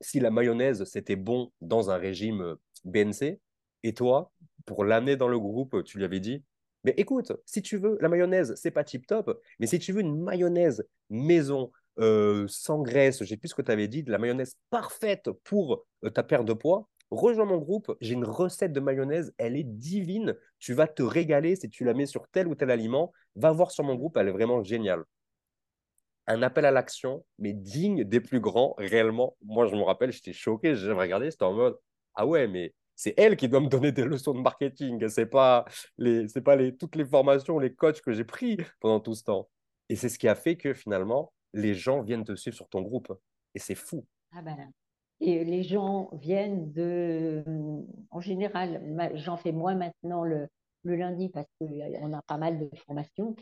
[0.00, 3.40] si la mayonnaise, c'était bon dans un régime BNC.
[3.82, 4.32] Et toi,
[4.64, 6.42] pour l'amener dans le groupe, tu lui avais dit
[6.84, 10.00] mais écoute, si tu veux, la mayonnaise, c'est pas tip top, mais si tu veux
[10.00, 14.18] une mayonnaise maison, euh, sans graisse, j'ai plus ce que tu avais dit, de la
[14.18, 17.96] mayonnaise parfaite pour euh, ta perte de poids, rejoins mon groupe.
[18.00, 20.36] J'ai une recette de mayonnaise, elle est divine.
[20.58, 23.12] Tu vas te régaler si tu la mets sur tel ou tel aliment.
[23.36, 25.04] Va voir sur mon groupe, elle est vraiment géniale.
[26.26, 29.36] Un appel à l'action, mais digne des plus grands, réellement.
[29.42, 31.76] Moi, je me rappelle, j'étais choqué, j'ai regardé, c'était en mode
[32.14, 35.08] Ah ouais, mais c'est elle qui doit me donner des leçons de marketing.
[35.08, 35.64] C'est pas
[35.98, 39.48] les, pas les, toutes les formations, les coachs que j'ai pris pendant tout ce temps.
[39.88, 42.82] Et c'est ce qui a fait que finalement, les gens viennent te suivre sur ton
[42.82, 43.12] groupe.
[43.54, 44.06] Et c'est fou.
[44.32, 44.70] Ah ben,
[45.20, 47.44] et les gens viennent de,
[48.10, 48.82] en général,
[49.14, 50.48] j'en fais moins maintenant le,
[50.84, 53.36] le lundi parce qu'on a pas mal de formations,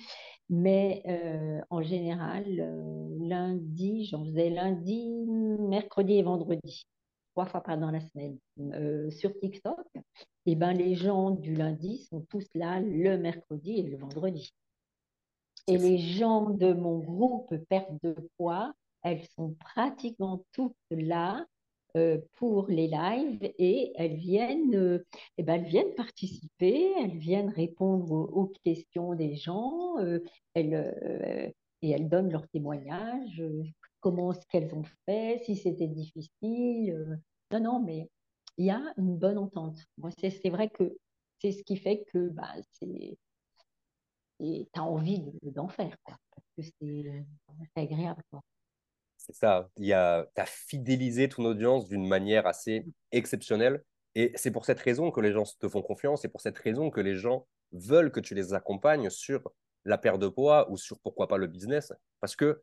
[0.49, 6.87] mais euh, en général, euh, lundi, j'en faisais lundi, mercredi et vendredi
[7.39, 8.37] trois fois par dans la semaine.
[8.59, 10.01] Euh, sur TikTok, et
[10.47, 14.53] eh ben les gens du lundi sont tous là le mercredi et le vendredi.
[15.69, 21.58] Et les gens de mon groupe perte de poids, elles sont pratiquement toutes là euh,
[22.35, 25.05] pour les lives et elles viennent, euh,
[25.37, 29.97] eh ben, elles viennent participer, elles viennent répondre aux, questions des gens,
[30.55, 33.43] elles, et elles donnent leurs témoignages,
[34.01, 37.21] comment ce qu'elles ont fait, si c'était difficile.
[37.53, 38.11] Non, non, mais
[38.57, 39.79] il y a une bonne entente.
[39.97, 40.97] Moi, c'est vrai que
[41.41, 43.17] c'est ce qui fait que bah, tu
[44.75, 47.03] as envie d'en faire, parce que
[47.75, 48.23] c'est agréable.
[49.31, 53.83] Ça, tu as fidélisé ton audience d'une manière assez exceptionnelle.
[54.15, 56.91] Et c'est pour cette raison que les gens te font confiance, c'est pour cette raison
[56.91, 59.53] que les gens veulent que tu les accompagnes sur
[59.85, 62.63] la perte de poids ou sur pourquoi pas le business, parce que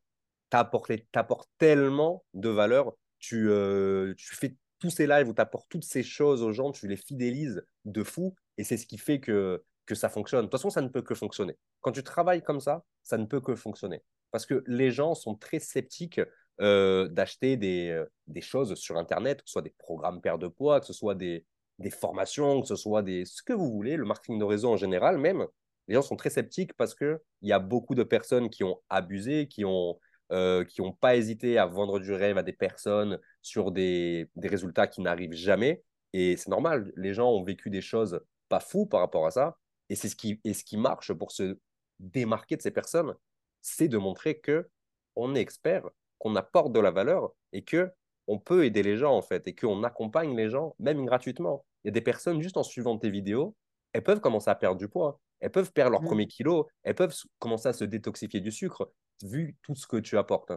[0.52, 5.68] tu apportes tellement de valeur, tu, euh, tu fais tous ces lives où tu apportes
[5.70, 9.20] toutes ces choses aux gens, tu les fidélises de fou, et c'est ce qui fait
[9.20, 10.42] que ça fonctionne.
[10.42, 11.58] De toute façon, ça ne peut que fonctionner.
[11.82, 14.04] Quand tu travailles comme ça, ça ne peut que fonctionner.
[14.32, 16.20] Parce que les gens sont très sceptiques
[16.62, 20.48] euh, d'acheter des, euh, des, choses sur Internet, que ce soit des programmes perte de
[20.48, 21.46] poids, que ce soit des,
[21.80, 24.78] des formations, que ce soit des, ce que vous voulez, le marketing de réseau en
[24.78, 25.46] général même.
[25.88, 29.48] Les gens sont très sceptiques parce qu'il y a beaucoup de personnes qui ont abusé,
[29.48, 30.00] qui ont,
[30.32, 34.88] euh, n'ont pas hésité à vendre du rêve à des personnes sur des, des résultats
[34.88, 35.84] qui n'arrivent jamais.
[36.14, 39.58] Et c'est normal, les gens ont vécu des choses pas fous par rapport à ça.
[39.90, 41.58] Et c'est ce qui, ce qui marche pour se
[42.00, 43.14] démarquer de ces personnes,
[43.62, 44.70] c'est de montrer que
[45.16, 45.84] on est expert,
[46.20, 47.92] qu'on apporte de la valeur et que
[48.28, 51.66] on peut aider les gens en fait et qu'on accompagne les gens même gratuitement.
[51.84, 53.56] Il y a des personnes juste en suivant tes vidéos,
[53.94, 56.06] elles peuvent commencer à perdre du poids, elles peuvent perdre leur mmh.
[56.06, 58.92] premier kilo, elles peuvent commencer à se détoxifier du sucre,
[59.24, 60.52] vu tout ce que tu apportes.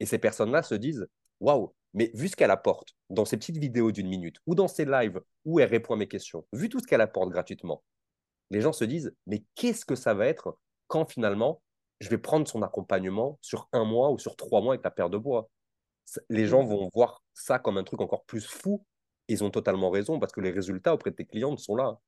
[0.00, 1.06] Et ces personnes-là se disent
[1.40, 4.84] Waouh, mais vu ce qu'elle apporte dans ces petites vidéos d'une minute ou dans ces
[4.84, 7.82] lives où elle répond à mes questions, vu tout ce qu'elle apporte gratuitement,
[8.50, 11.62] les gens se disent Mais qu'est-ce que ça va être quand finalement
[12.00, 15.12] je vais prendre son accompagnement sur un mois ou sur trois mois avec la perte
[15.12, 15.48] de poids
[16.28, 18.84] Les gens vont voir ça comme un truc encore plus fou.
[19.28, 21.98] Ils ont totalement raison parce que les résultats auprès de tes clientes sont là.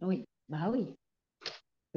[0.00, 0.94] Oui, bah oui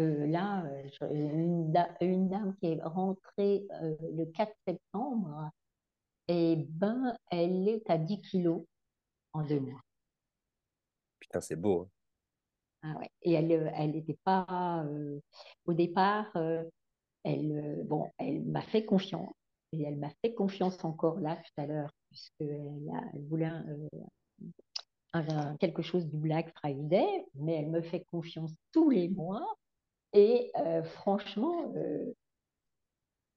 [0.04, 5.50] là, euh, une, une, dame qui est rentrée euh, le 4 septembre,
[6.28, 8.64] et eh ben, elle est à 10 kilos
[9.34, 9.82] en deux mois.
[11.20, 11.82] Putain, c'est beau.
[11.82, 11.90] Hein.
[12.82, 13.10] Ah ouais.
[13.24, 14.86] Et elle euh, elle n'était pas
[15.66, 16.32] au départ
[17.24, 19.34] elle bon elle m'a fait confiance
[19.72, 23.52] et elle m'a fait confiance encore là tout à l'heure puisqu'elle elle voulait
[25.60, 29.58] quelque chose du Black Friday mais elle me fait confiance tous les mois
[30.14, 32.14] et euh, franchement, euh,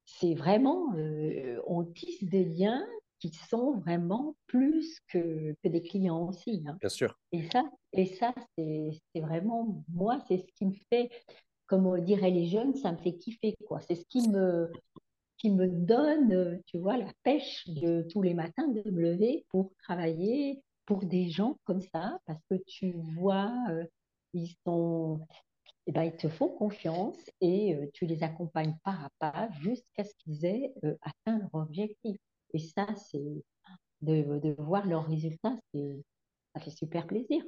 [0.05, 2.85] c'est vraiment, euh, on tisse des liens
[3.19, 6.65] qui sont vraiment plus que, que des clients aussi.
[6.67, 6.77] Hein.
[6.81, 7.19] Bien sûr.
[7.31, 11.11] Et ça, et ça c'est vraiment, moi, c'est ce qui me fait,
[11.73, 13.81] comme on dirait les jeunes, ça me fait kiffer, quoi.
[13.81, 14.71] C'est ce qui me,
[15.39, 19.73] qui me donne, tu vois, la pêche de tous les matins de me lever pour
[19.83, 23.51] travailler pour des gens comme ça, parce que tu vois,
[24.35, 25.27] ils sont,
[25.87, 30.05] eh ben, ils te font confiance et euh, tu les accompagnes pas à pas jusqu'à
[30.05, 32.19] ce qu'ils aient euh, atteint leur objectif.
[32.53, 33.43] Et ça, c'est
[34.03, 37.43] de, voir leurs résultats, ça fait super plaisir.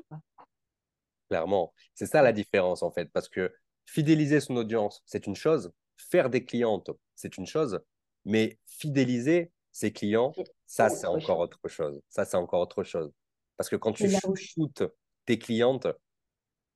[1.29, 3.53] Clairement, c'est ça la différence en fait, parce que
[3.87, 5.73] fidéliser son audience, c'est une chose.
[5.97, 7.81] Faire des clientes, c'est une chose.
[8.25, 10.33] Mais fidéliser ses clients,
[10.67, 12.01] ça, c'est encore autre chose.
[12.09, 13.13] Ça, c'est encore autre chose.
[13.57, 14.85] Parce que quand tu shootes
[15.27, 15.87] tes clientes,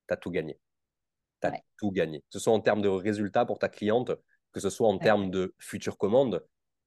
[0.07, 0.59] tu as tout gagné.
[1.41, 2.19] Tu as tout gagné.
[2.19, 4.11] Que ce soit en termes de résultats pour ta cliente,
[4.51, 6.45] que ce soit en termes de futures commandes,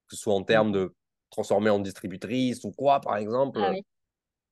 [0.09, 0.95] que ce soit en termes de
[1.31, 3.61] transformer en distributrice ou quoi, par exemple.
[3.63, 3.73] Ah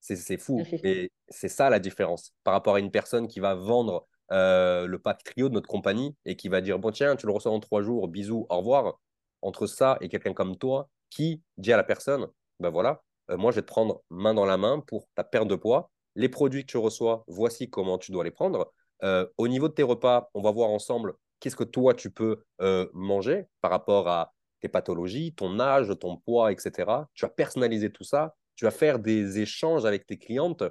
[0.00, 0.62] c'est fou.
[0.82, 4.98] Et c'est ça la différence par rapport à une personne qui va vendre euh, le
[4.98, 7.60] pack trio de notre compagnie et qui va dire Bon, tiens, tu le reçois en
[7.60, 8.98] trois jours, bisous, au revoir.
[9.42, 12.28] Entre ça et quelqu'un comme toi qui dit à la personne
[12.60, 15.48] Ben voilà, euh, moi, je vais te prendre main dans la main pour ta perte
[15.48, 15.90] de poids.
[16.14, 18.72] Les produits que tu reçois, voici comment tu dois les prendre.
[19.02, 22.42] Euh, au niveau de tes repas, on va voir ensemble qu'est-ce que toi, tu peux
[22.92, 27.08] manger par rapport à tes pathologies, ton âge, ton poids, etc.
[27.14, 28.34] Tu vas personnaliser tout ça.
[28.56, 30.62] Tu vas faire des échanges avec tes clientes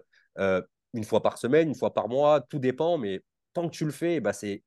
[0.94, 3.92] une fois par semaine, une fois par mois, tout dépend, mais tant que tu le
[3.92, 4.64] fais, bah, c'est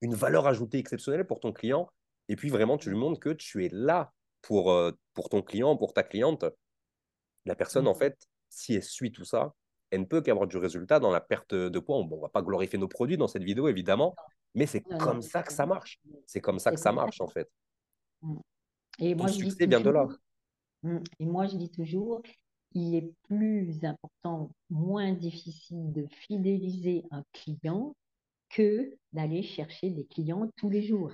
[0.00, 1.88] une valeur ajoutée exceptionnelle pour ton client.
[2.28, 5.76] Et puis vraiment, tu lui montres que tu es là pour, euh, pour ton client,
[5.76, 6.44] pour ta cliente.
[7.44, 7.98] La personne, en mmh.
[7.98, 9.54] fait, si elle suit tout ça,
[9.90, 11.96] elle ne peut qu'avoir du résultat dans la perte de poids.
[11.96, 14.14] On ne va pas glorifier nos produits dans cette vidéo, évidemment,
[14.54, 16.00] mais c'est comme ça que ça marche.
[16.26, 17.50] C'est comme ça que ça marche, en fait.
[18.22, 18.36] Mmh.
[19.00, 20.06] Et moi, je succès vient de là.
[20.82, 20.98] Mmh.
[21.18, 22.22] Et moi, je dis toujours,
[22.72, 27.94] il est plus important, moins difficile de fidéliser un client
[28.54, 31.12] que d'aller chercher des clients tous les jours.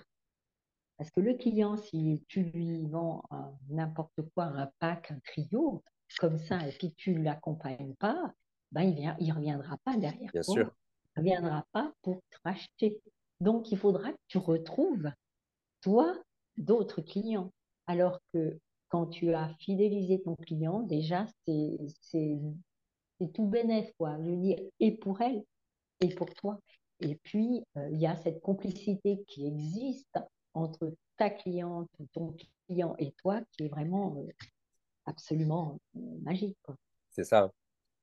[0.99, 3.23] Parce que le client, si tu lui vends
[3.71, 5.83] n'importe quoi, un pack, un trio,
[6.19, 8.35] comme ça, et puis tu ne l'accompagnes pas,
[8.73, 10.71] ben il ne il reviendra pas derrière Bien sûr.
[11.17, 13.01] Il ne reviendra pas pour te racheter.
[13.41, 15.11] Donc, il faudra que tu retrouves,
[15.81, 16.15] toi,
[16.59, 17.51] d'autres clients.
[17.87, 21.79] Alors que quand tu as fidélisé ton client, déjà, c'est
[23.33, 24.19] tout bénéf, quoi.
[24.19, 25.43] Je veux dire, et pour elle,
[26.01, 26.61] et pour toi.
[27.01, 30.19] Et puis, euh, il y a cette complicité qui existe
[30.55, 32.35] entre ta cliente, ton
[32.67, 34.33] client et toi, qui est vraiment euh,
[35.07, 36.59] absolument euh, magique.
[37.11, 37.51] C'est ça.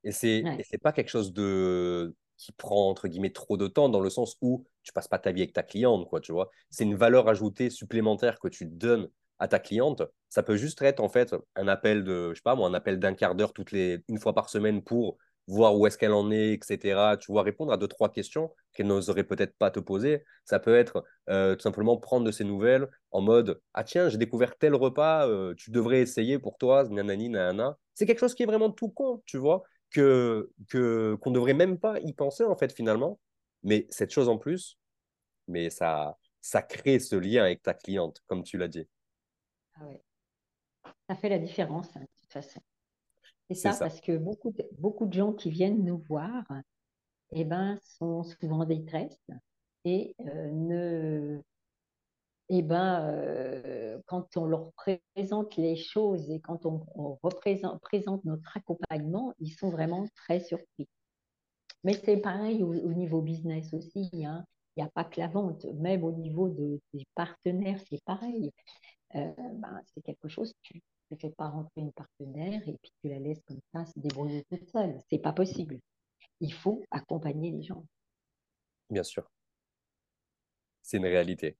[0.03, 3.99] Et c'est n'est pas quelque chose de qui prend entre guillemets trop de temps dans
[3.99, 6.51] le sens où tu passes pas ta vie avec ta cliente, quoi, tu vois.
[6.69, 10.03] C'est une valeur ajoutée supplémentaire que tu donnes à ta cliente.
[10.29, 12.99] Ça peut juste être en fait un appel de, je sais pas moi, un appel
[12.99, 16.29] d'un quart d'heure toutes les une fois par semaine pour voir où est-ce qu'elle en
[16.29, 17.17] est, etc.
[17.19, 20.23] Tu vois, répondre à deux, trois questions qu'elle n'oserait peut-être pas te poser.
[20.45, 24.17] Ça peut être euh, tout simplement prendre de ses nouvelles en mode Ah tiens, j'ai
[24.17, 27.77] découvert tel repas, euh, tu devrais essayer pour toi, nanani, nanana.
[27.93, 31.79] C'est quelque chose qui est vraiment tout con, tu vois, que qu'on ne devrait même
[31.79, 33.19] pas y penser en fait finalement.
[33.63, 34.77] Mais cette chose en plus,
[35.47, 38.88] mais ça, ça crée ce lien avec ta cliente, comme tu l'as dit.
[39.75, 40.01] Ah ouais.
[41.10, 42.62] Ça fait la différence, hein, de toute façon.
[43.49, 46.43] C'est ça, parce que beaucoup de, beaucoup de gens qui viennent nous voir
[47.31, 49.17] eh ben, sont souvent en détresse
[49.86, 51.41] et euh, ne,
[52.49, 58.55] eh ben, euh, quand on leur présente les choses et quand on, représente, présente notre
[58.55, 60.88] accompagnement, ils sont vraiment très surpris.
[61.83, 64.10] Mais c'est pareil au, niveau business aussi.
[64.25, 64.45] Hein.
[64.75, 68.51] Il n'y a pas que la vente, même au niveau de, des partenaires, c'est pareil.
[69.15, 70.81] Euh, ben, c'est quelque chose, tu
[71.12, 74.46] ne fais pas rentrer une partenaire et puis tu la laisses comme ça se débrouiller
[74.50, 75.00] toute seule.
[75.10, 75.80] C'est pas possible.
[76.39, 77.86] Il faut accompagner les gens.
[78.89, 79.30] Bien sûr.
[80.82, 81.58] C'est une réalité.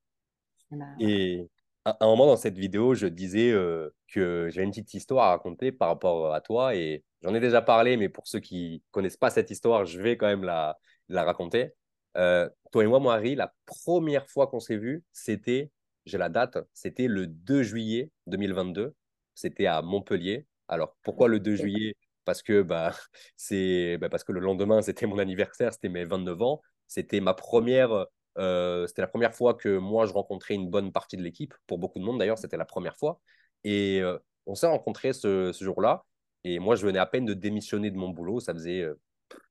[0.72, 1.50] Eh ben, et
[1.86, 5.30] à un moment dans cette vidéo, je disais euh, que j'avais une petite histoire à
[5.30, 9.18] raconter par rapport à toi et j'en ai déjà parlé, mais pour ceux qui connaissent
[9.18, 10.78] pas cette histoire, je vais quand même la,
[11.10, 11.74] la raconter.
[12.18, 15.72] Euh, toi et moi, Marie, la première fois qu'on s'est vu, c'était,
[16.06, 18.94] j'ai la date, c'était le 2 juillet 2022
[19.38, 20.48] c'était à Montpellier.
[20.68, 21.96] Alors, pourquoi le 2 juillet?
[22.26, 22.92] Parce que, bah,
[23.38, 26.62] c'est, bah, parce que le lendemain, c'était mon anniversaire, c'était mes 29 ans.
[26.88, 28.08] C'était ma première,
[28.40, 31.54] euh, c'était la première fois que moi, je rencontrais une bonne partie de l'équipe.
[31.68, 33.22] Pour beaucoup de monde, d'ailleurs, c'était la première fois.
[33.64, 36.04] Et euh, on s'est rencontrés ce, jour-là.
[36.44, 38.40] Et moi, je venais à peine de démissionner de mon boulot.
[38.40, 39.00] Ça faisait euh,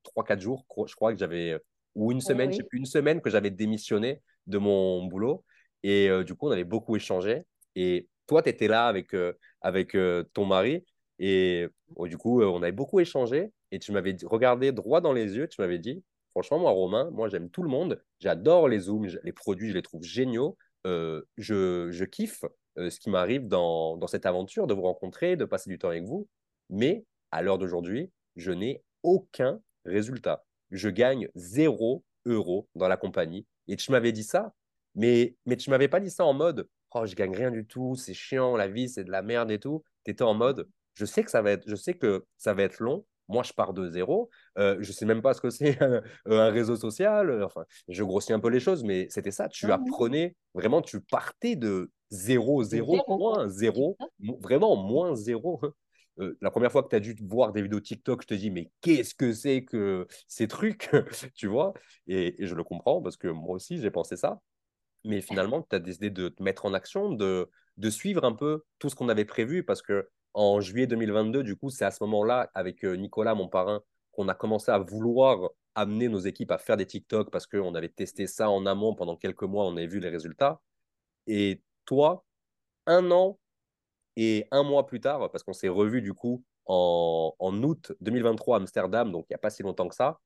[0.03, 1.57] 3-4 jours, je crois que j'avais,
[1.95, 5.45] ou une semaine, je sais plus, une semaine que j'avais démissionné de mon boulot.
[5.83, 7.45] Et du coup, on avait beaucoup échangé.
[7.75, 9.33] Et toi, tu étais là avec, euh,
[9.67, 10.85] avec euh, ton mari
[11.19, 15.13] et oh, du coup, euh, on avait beaucoup échangé et tu m'avais regardé droit dans
[15.13, 18.79] les yeux, tu m'avais dit, franchement, moi, Romain, moi, j'aime tout le monde, j'adore les
[18.79, 21.21] Zooms, les produits, je les trouve géniaux, je,
[21.91, 22.45] je, kiffe
[22.77, 26.05] ce qui m'arrive dans, dans cette aventure de vous rencontrer, de passer du temps avec
[26.05, 26.29] vous,
[26.69, 30.45] mais à l'heure d'aujourd'hui, je n'ai aucun résultat.
[30.71, 33.45] Je gagne zéro euro dans la compagnie.
[33.67, 34.53] Et tu m'avais dit ça,
[34.95, 36.69] mais, mais tu m'avais pas dit ça en mode
[37.01, 39.59] oh, je gagne rien du tout, c'est chiant, la vie, c'est de la merde et
[39.59, 39.83] tout.
[40.05, 42.63] Tu étais en mode, je sais que ça va être, je sais que ça va
[42.63, 44.29] être long, Moi, je pars de zéro.
[44.57, 45.77] Euh, je sais même pas ce que c'est
[46.25, 47.43] un, réseau social.
[47.43, 49.49] Enfin, je grossis un peu les choses, mais c'était ça.
[49.49, 53.97] Tu apprenais, vraiment, tu partais de zéro, zéro, moins zéro,
[54.41, 55.61] vraiment moins zéro.
[56.19, 58.49] Euh, la première fois que tu as dû voir des vidéos TikTok, je te dis,
[58.49, 60.89] mais qu'est-ce que c'est que ces trucs,
[61.35, 61.73] tu vois?
[62.07, 64.39] Et, je le comprends parce que moi aussi, j'ai pensé ça.
[65.03, 68.63] Mais finalement, tu as décidé de te mettre en action, de, de suivre un peu
[68.79, 72.03] tout ce qu'on avait prévu parce que en juillet 2022, du coup, c'est à ce
[72.03, 73.81] moment-là, avec euh, Nicolas, mon parrain,
[74.11, 77.89] qu'on a commencé à vouloir amener nos équipes à faire des TikTok parce qu'on avait
[77.89, 80.61] testé ça en amont pendant quelques mois, on avait vu les résultats.
[81.27, 82.25] Et toi,
[82.85, 83.39] un an
[84.15, 88.57] et un mois plus tard, parce qu'on s'est revu du coup en, en, août 2023
[88.57, 90.19] à Amsterdam, donc il n'y a pas si longtemps que ça,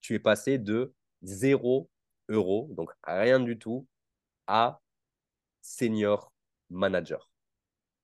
[0.00, 1.88] tu es passé de 0
[2.28, 3.86] euros, donc rien du tout,
[4.46, 4.80] à
[5.62, 6.32] senior
[6.70, 7.30] manager,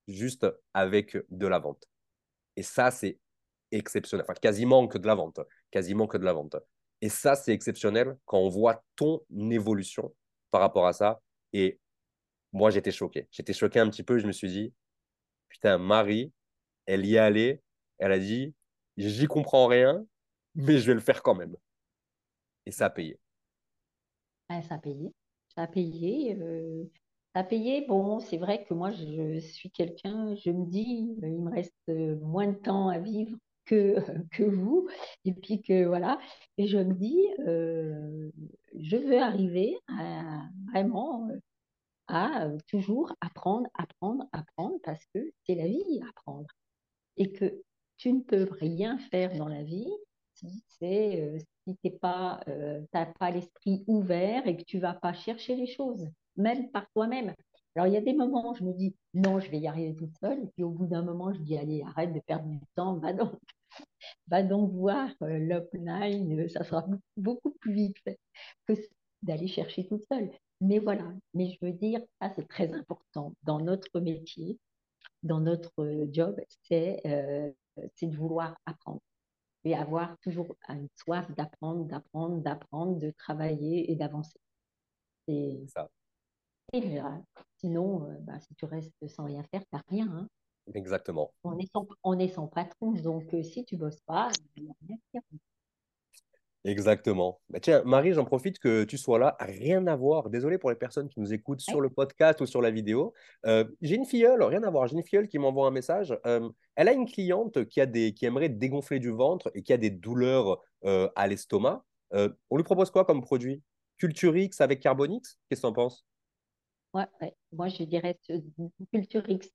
[0.09, 1.89] juste avec de la vente.
[2.57, 3.19] Et ça, c'est
[3.71, 4.25] exceptionnel.
[4.29, 5.41] Enfin, quasiment que de la vente.
[5.71, 6.57] Quasiment que de la vente.
[7.01, 10.15] Et ça, c'est exceptionnel quand on voit ton évolution
[10.51, 11.21] par rapport à ça.
[11.53, 11.81] Et
[12.53, 13.27] moi, j'étais choqué.
[13.31, 14.19] J'étais choqué un petit peu.
[14.19, 14.75] Je me suis dit,
[15.49, 16.33] putain, Marie,
[16.87, 17.63] elle y est allée.
[17.99, 18.55] Elle a dit,
[18.97, 20.05] j'y comprends rien,
[20.55, 21.57] mais je vais le faire quand même.
[22.67, 23.19] Et ça a payé.
[24.63, 25.13] Ça a payé.
[25.55, 26.37] Ça a payé.
[26.41, 26.85] Euh,
[27.35, 27.87] ça a payé.
[27.87, 31.75] Bon, c'est vrai que moi, je suis quelqu'un, je me dis, il me reste
[32.23, 33.97] moins de temps à vivre que,
[34.33, 34.89] que vous.
[35.25, 36.19] Et puis que voilà.
[36.59, 38.31] Et je me dis, euh,
[38.79, 41.29] je veux arriver à vraiment
[42.09, 46.47] à euh, toujours apprendre, apprendre, apprendre, parce que c'est la vie, apprendre.
[47.17, 47.63] Et que
[47.97, 49.91] tu ne peux rien faire dans la vie
[50.69, 55.57] c'est euh, si t'es pas, euh, pas l'esprit ouvert et que tu vas pas chercher
[55.57, 57.35] les choses, même par toi-même.
[57.75, 59.95] Alors il y a des moments où je me dis non, je vais y arriver
[59.95, 62.61] toute seule, et puis au bout d'un moment je dis allez arrête de perdre du
[62.75, 63.33] temps, va donc,
[64.29, 67.97] va donc voir l'upline, ça sera beaucoup plus vite
[68.67, 68.75] que
[69.23, 70.31] d'aller chercher toute seule.
[70.61, 74.59] Mais voilà, mais je veux dire, ça c'est très important dans notre métier,
[75.23, 79.01] dans notre job, c'est euh, de vouloir apprendre
[79.65, 84.39] et avoir toujours une soif d'apprendre, d'apprendre, d'apprendre, de travailler et d'avancer.
[85.29, 85.89] C'est ça.
[87.59, 90.11] Sinon, euh, bah, si tu restes sans rien faire, tu n'as rien.
[90.11, 90.29] Hein.
[90.75, 91.33] Exactement.
[91.45, 94.71] On est, son, on est son patron, donc euh, si tu bosses pas, il n'y
[94.71, 95.23] a rien à faire.
[96.65, 97.41] Exactement.
[97.49, 99.37] Bah, tiens, Marie, j'en profite que tu sois là.
[99.41, 100.31] Rien à voir.
[100.31, 103.13] Désolé pour les personnes qui nous écoutent sur le podcast ou sur la vidéo.
[103.47, 104.87] Euh, j'ai une filleule, rien à voir.
[104.87, 106.17] J'ai une filleule qui m'envoie un message.
[106.25, 109.73] Euh, elle a une cliente qui, a des, qui aimerait dégonfler du ventre et qui
[109.73, 111.85] a des douleurs euh, à l'estomac.
[112.13, 113.63] on lui propose quoi comme produit?
[113.99, 115.39] Culturix avec Carbonix?
[115.49, 116.07] Qu'est-ce que tu en penses?
[116.95, 117.07] Ouais,
[117.53, 118.19] moi je dirais
[118.93, 119.51] Culturix.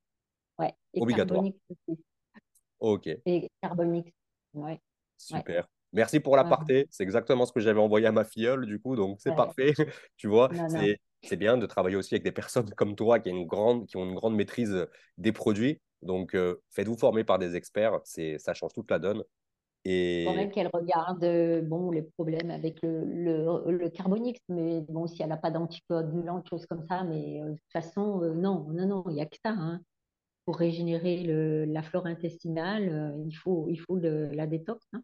[0.60, 0.74] Ouais.
[0.94, 1.44] Et Obligatoire.
[2.80, 3.08] Ok.
[3.26, 4.12] Et Carbonix.
[4.54, 4.82] Ouais.
[5.18, 5.68] Super.
[5.94, 6.88] Merci pour l'aparté.
[6.90, 9.74] C'est exactement ce que j'avais envoyé à ma filleule, du coup, donc c'est parfait.
[10.18, 10.50] tu vois,
[11.24, 13.98] c'est bien de travailler aussi avec des personnes comme toi qui, ont une grande, qui
[13.98, 14.86] ont une grande maîtrise
[15.18, 15.82] des produits.
[16.02, 19.24] Donc, euh, faites-vous former par des experts, ça change toute la donne.
[19.86, 20.24] Et...
[20.24, 25.08] Il faudrait qu'elle regarde euh, bon, les problèmes avec le, le, le carbonix, mais bon,
[25.08, 28.88] si elle n'a pas d'anticoagulant, choses comme ça, mais euh, de toute façon, non, non,
[28.88, 29.52] non, il n'y a que ça.
[29.52, 29.82] Hein.
[30.46, 34.86] Pour régénérer le, la flore intestinale, il faut, il faut la détox.
[34.94, 35.02] Hein.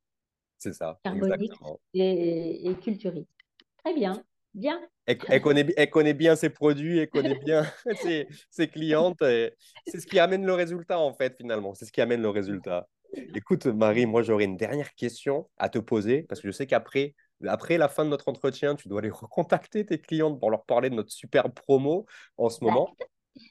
[0.64, 0.98] C'est ça.
[1.04, 1.80] exactement.
[1.94, 4.24] et, et Très bien.
[4.54, 4.80] Bien.
[5.08, 7.66] Elle, connaît, elle, connaît, bien ses produits, elle connaît bien
[8.02, 9.18] ses, ses, clientes.
[9.20, 11.74] C'est ce qui amène le résultat, en fait, finalement.
[11.74, 12.88] C'est ce qui amène le résultat.
[13.36, 17.14] Écoute, Marie, moi, j'aurais une dernière question à te poser, parce que je sais qu'après
[17.46, 20.90] après la fin de notre entretien, tu dois aller recontacter tes clientes pour leur parler
[20.90, 22.06] de notre super promo
[22.38, 22.96] en ce moment.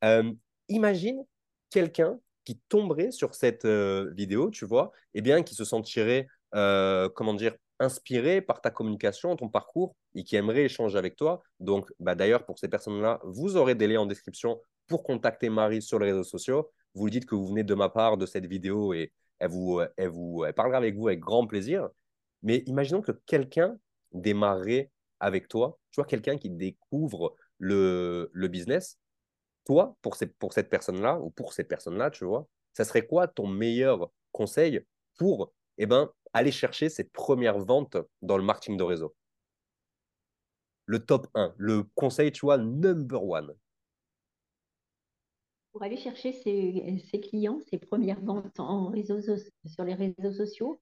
[0.04, 0.32] Euh,
[0.68, 1.22] imagine
[1.68, 7.08] quelqu'un qui tomberait sur cette euh, vidéo, tu vois, et bien qui se sentirait euh,
[7.08, 11.42] comment dire, inspiré par ta communication, ton parcours, et qui aimerait échanger avec toi.
[11.60, 15.82] Donc, bah, d'ailleurs, pour ces personnes-là, vous aurez des liens en description pour contacter Marie
[15.82, 16.70] sur les réseaux sociaux.
[16.94, 19.80] Vous lui dites que vous venez de ma part de cette vidéo et elle, vous,
[19.96, 21.88] elle, vous, elle parlera avec vous avec grand plaisir.
[22.42, 23.76] Mais imaginons que quelqu'un
[24.12, 28.98] démarrerait avec toi, tu vois, quelqu'un qui découvre le, le business.
[29.64, 33.28] Toi, pour, ces, pour cette personne-là, ou pour ces personnes-là, tu vois, ça serait quoi
[33.28, 34.84] ton meilleur conseil
[35.16, 39.14] pour eh ben, aller chercher ses premières ventes dans le marketing de réseau
[40.86, 43.54] Le top 1, le conseil, tu vois, number one.
[45.72, 50.80] Pour aller chercher ses, clients, ses premières ventes en réseau, sur les réseaux sociaux,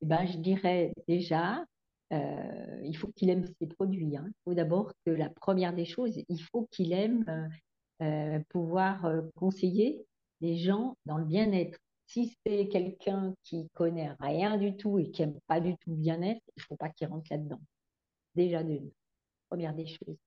[0.00, 1.64] eh ben, je dirais déjà,
[2.12, 4.16] euh, il faut qu'il aime ses produits.
[4.16, 4.26] Hein.
[4.28, 7.50] Il faut d'abord que la première des choses, il faut qu'il aime
[8.02, 10.06] euh, pouvoir euh, conseiller
[10.40, 11.78] les gens dans le bien-être
[12.12, 15.96] si c'est quelqu'un qui connaît rien du tout et qui n'aime pas du tout le
[15.96, 17.60] bien-être, il faut pas qu'il rentre là-dedans.
[18.34, 18.90] Déjà d'une,
[19.48, 20.18] première des choses.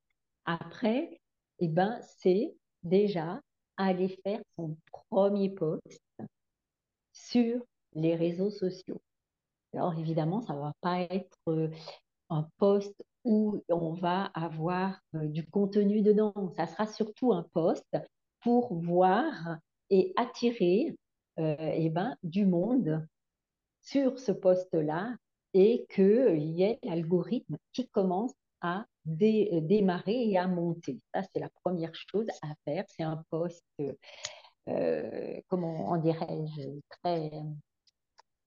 [0.45, 1.19] Après,
[1.59, 3.41] eh ben, c'est déjà
[3.75, 6.01] aller faire son premier post
[7.11, 7.61] sur
[7.93, 9.01] les réseaux sociaux.
[9.73, 11.69] Alors évidemment, ça va pas être euh,
[12.29, 12.93] un post
[13.25, 16.33] où on va avoir euh, du contenu dedans.
[16.55, 17.97] Ça sera surtout un post
[18.41, 19.57] pour voir
[19.89, 20.95] et attirer
[21.37, 23.07] eh ben, du monde
[23.81, 25.15] sur ce poste-là
[25.53, 30.99] et qu'il y ait l'algorithme qui commence à démarrer et à monter.
[31.13, 32.85] Ça, c'est la première chose à faire.
[32.87, 33.65] C'est un poste,
[34.69, 37.31] euh, comment on dirait-je, très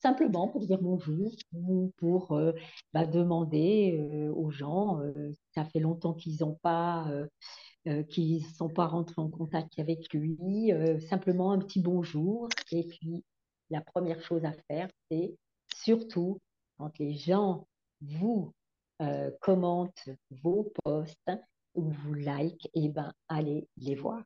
[0.07, 2.53] simplement pour dire bonjour ou pour euh,
[2.93, 7.09] bah, demander euh, aux gens, euh, ça fait longtemps qu'ils n'ont pas,
[8.09, 10.73] qu'ils ne sont pas rentrés en contact avec lui,
[11.09, 12.49] simplement un petit bonjour.
[12.73, 13.25] Et puis,
[13.71, 15.37] la première chose à faire, c'est
[15.75, 16.41] surtout
[16.79, 17.67] quand les gens
[18.01, 18.53] vous
[19.41, 20.09] commentent
[20.43, 21.31] vos posts
[21.75, 24.23] ou vous like, et eh ben, allez les voir.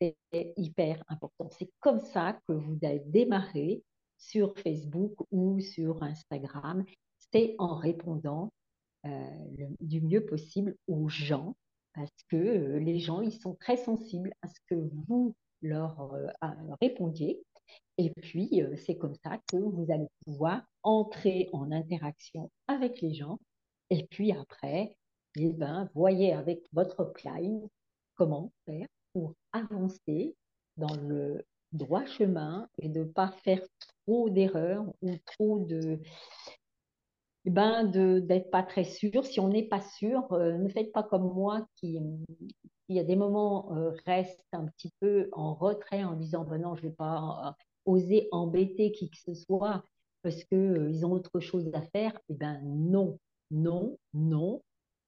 [0.00, 1.48] C'est hyper important.
[1.58, 3.82] C'est comme ça que vous allez démarrer
[4.18, 6.84] sur Facebook ou sur Instagram,
[7.32, 8.52] c'est en répondant
[9.06, 9.28] euh,
[9.80, 11.56] du mieux possible aux gens,
[11.94, 14.74] parce que euh, les gens, ils sont très sensibles à ce que
[15.08, 16.26] vous leur euh,
[16.80, 17.42] répondiez.
[17.96, 23.38] Et puis, c'est comme ça que vous allez pouvoir entrer en interaction avec les gens.
[23.90, 24.96] Et puis après,
[25.36, 27.68] eh ben, voyez avec votre client
[28.16, 30.34] comment faire pour avancer
[30.76, 33.60] dans le droit chemin et de ne pas faire
[34.06, 36.00] trop d'erreurs ou trop de
[37.50, 39.24] ben d'être pas très sûr.
[39.24, 41.98] Si on n'est pas sûr, euh, ne faites pas comme moi qui,
[42.88, 46.58] il y a des moments, euh, reste un petit peu en retrait en disant ben
[46.58, 49.84] non, je vais pas euh, oser embêter qui que ce soit
[50.22, 52.18] parce qu'ils ils ont autre chose à faire.
[52.30, 53.18] Eh ben non,
[53.50, 54.62] non, non.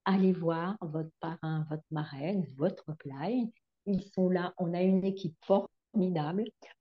[0.04, 3.50] Allez voir votre parrain, votre marraine, votre client.
[3.86, 4.54] Ils sont là.
[4.58, 5.70] On a une équipe forte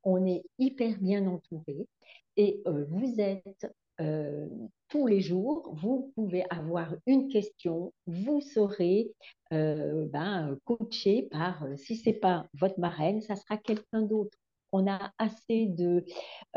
[0.03, 1.87] on est hyper bien entouré
[2.37, 3.67] et vous êtes
[4.95, 9.11] tous les jours, vous pouvez avoir une question, vous serez
[9.51, 14.37] euh, ben, coaché par, si ce n'est pas votre marraine, ça sera quelqu'un d'autre.
[14.71, 16.05] On a assez de,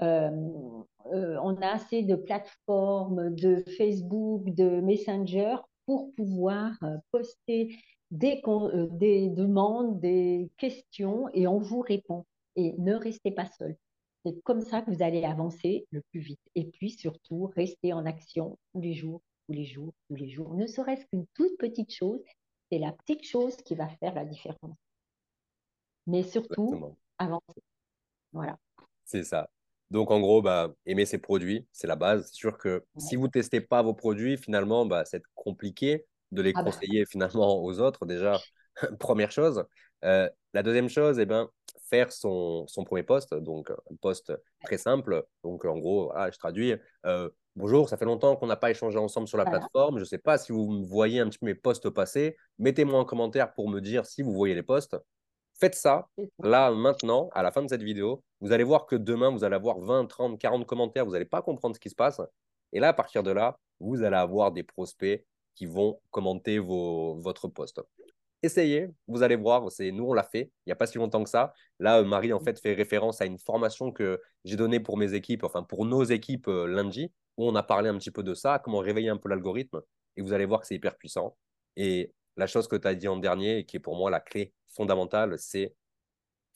[0.00, 6.78] on a assez de plateformes, de Facebook, de Messenger pour pouvoir
[7.10, 7.74] poster
[8.12, 8.40] des
[9.30, 12.24] demandes, des questions et on vous répond
[12.54, 13.76] et ne restez pas seul.
[14.24, 16.40] C'est comme ça que vous allez avancer le plus vite.
[16.54, 20.54] Et puis surtout, restez en action tous les jours, tous les jours, tous les jours.
[20.54, 22.20] Ne serait-ce qu'une toute petite chose,
[22.70, 24.76] c'est la petite chose qui va faire la différence.
[26.06, 27.62] Mais surtout, avancer.
[28.32, 28.58] Voilà.
[29.04, 29.48] C'est ça.
[29.90, 32.26] Donc, en gros, bah, aimer ses produits, c'est la base.
[32.26, 36.42] C'est sûr que si vous ne testez pas vos produits, finalement, bah, c'est compliqué de
[36.42, 36.70] les ah bah.
[36.70, 38.04] conseiller finalement aux autres.
[38.04, 38.38] Déjà,
[38.98, 39.64] première chose.
[40.04, 41.48] Euh, la deuxième chose, eh ben,
[41.88, 44.32] faire son, son, premier poste, donc un poste
[44.64, 45.24] très simple.
[45.42, 46.74] Donc en gros, ah, je traduis.
[47.06, 49.96] Euh, bonjour, ça fait longtemps qu'on n'a pas échangé ensemble sur la plateforme.
[49.96, 52.36] Je ne sais pas si vous voyez un petit peu mes posts passés.
[52.58, 54.96] Mettez-moi en commentaire pour me dire si vous voyez les posts.
[55.60, 56.06] Faites ça,
[56.38, 58.22] là, maintenant, à la fin de cette vidéo.
[58.40, 61.04] Vous allez voir que demain, vous allez avoir 20, 30, 40 commentaires.
[61.04, 62.20] Vous n'allez pas comprendre ce qui se passe.
[62.72, 65.26] Et là, à partir de là, vous allez avoir des prospects
[65.56, 67.80] qui vont commenter vos, votre post
[68.42, 71.24] essayez, vous allez voir, c'est nous on l'a fait il n'y a pas si longtemps
[71.24, 71.54] que ça.
[71.78, 75.14] Là, euh, Marie en fait fait référence à une formation que j'ai donnée pour mes
[75.14, 78.34] équipes, enfin pour nos équipes euh, lundi, où on a parlé un petit peu de
[78.34, 79.80] ça, comment réveiller un peu l'algorithme.
[80.16, 81.36] Et vous allez voir que c'est hyper puissant.
[81.76, 84.20] Et la chose que tu as dit en dernier, et qui est pour moi la
[84.20, 85.74] clé fondamentale, c'est,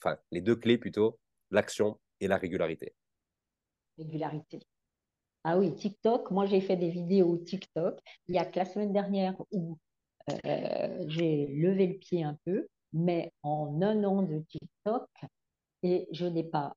[0.01, 1.19] enfin les deux clés plutôt,
[1.51, 2.93] l'action et la régularité.
[3.97, 4.59] Régularité.
[5.45, 7.99] Ah oui, TikTok, moi j'ai fait des vidéos TikTok.
[8.27, 9.77] Il y a que la semaine dernière où
[10.29, 15.09] euh, j'ai levé le pied un peu, mais en un an de TikTok,
[15.83, 16.75] et je n'ai pas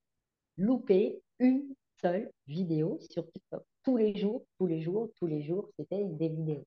[0.56, 3.64] loupé une seule vidéo sur TikTok.
[3.82, 6.64] Tous les jours, tous les jours, tous les jours, c'était des vidéos.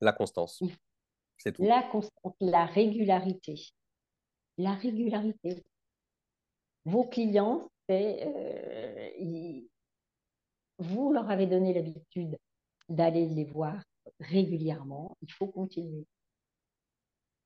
[0.00, 0.62] La constance.
[1.38, 1.62] C'est tout.
[1.62, 3.54] La constance, la régularité.
[4.58, 5.62] La régularité.
[6.84, 9.60] Vos clients, c'est, euh,
[10.78, 12.38] vous leur avez donné l'habitude
[12.88, 13.82] d'aller les voir
[14.20, 15.16] régulièrement.
[15.22, 16.06] Il faut continuer.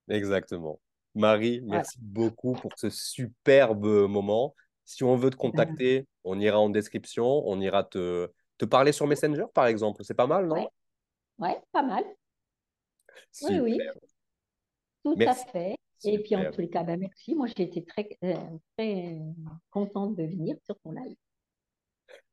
[0.09, 0.81] Exactement.
[1.15, 4.55] Marie, merci beaucoup pour ce superbe moment.
[4.85, 9.07] Si on veut te contacter, on ira en description, on ira te, te parler sur
[9.07, 10.05] Messenger, par exemple.
[10.05, 10.57] C'est pas mal, non?
[10.57, 12.05] Oui, ouais, pas mal.
[13.43, 13.79] Oui, oui.
[15.05, 15.77] Tout à fait.
[16.05, 17.35] Et puis en tous les cas, ben, merci.
[17.35, 18.35] Moi, j'ai été très, euh,
[18.77, 19.19] très
[19.71, 21.17] contente de venir sur ton live.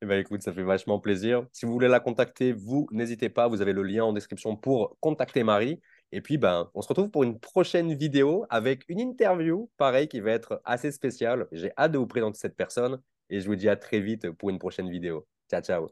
[0.02, 1.46] Eh ben, écoute, ça fait vachement plaisir.
[1.52, 3.48] Si vous voulez la contacter, vous n'hésitez pas.
[3.48, 5.80] Vous avez le lien en description pour contacter Marie.
[6.12, 10.20] Et puis, ben, on se retrouve pour une prochaine vidéo avec une interview, pareil, qui
[10.20, 11.46] va être assez spéciale.
[11.52, 13.00] J'ai hâte de vous présenter cette personne
[13.30, 15.26] et je vous dis à très vite pour une prochaine vidéo.
[15.50, 15.90] Ciao, ciao.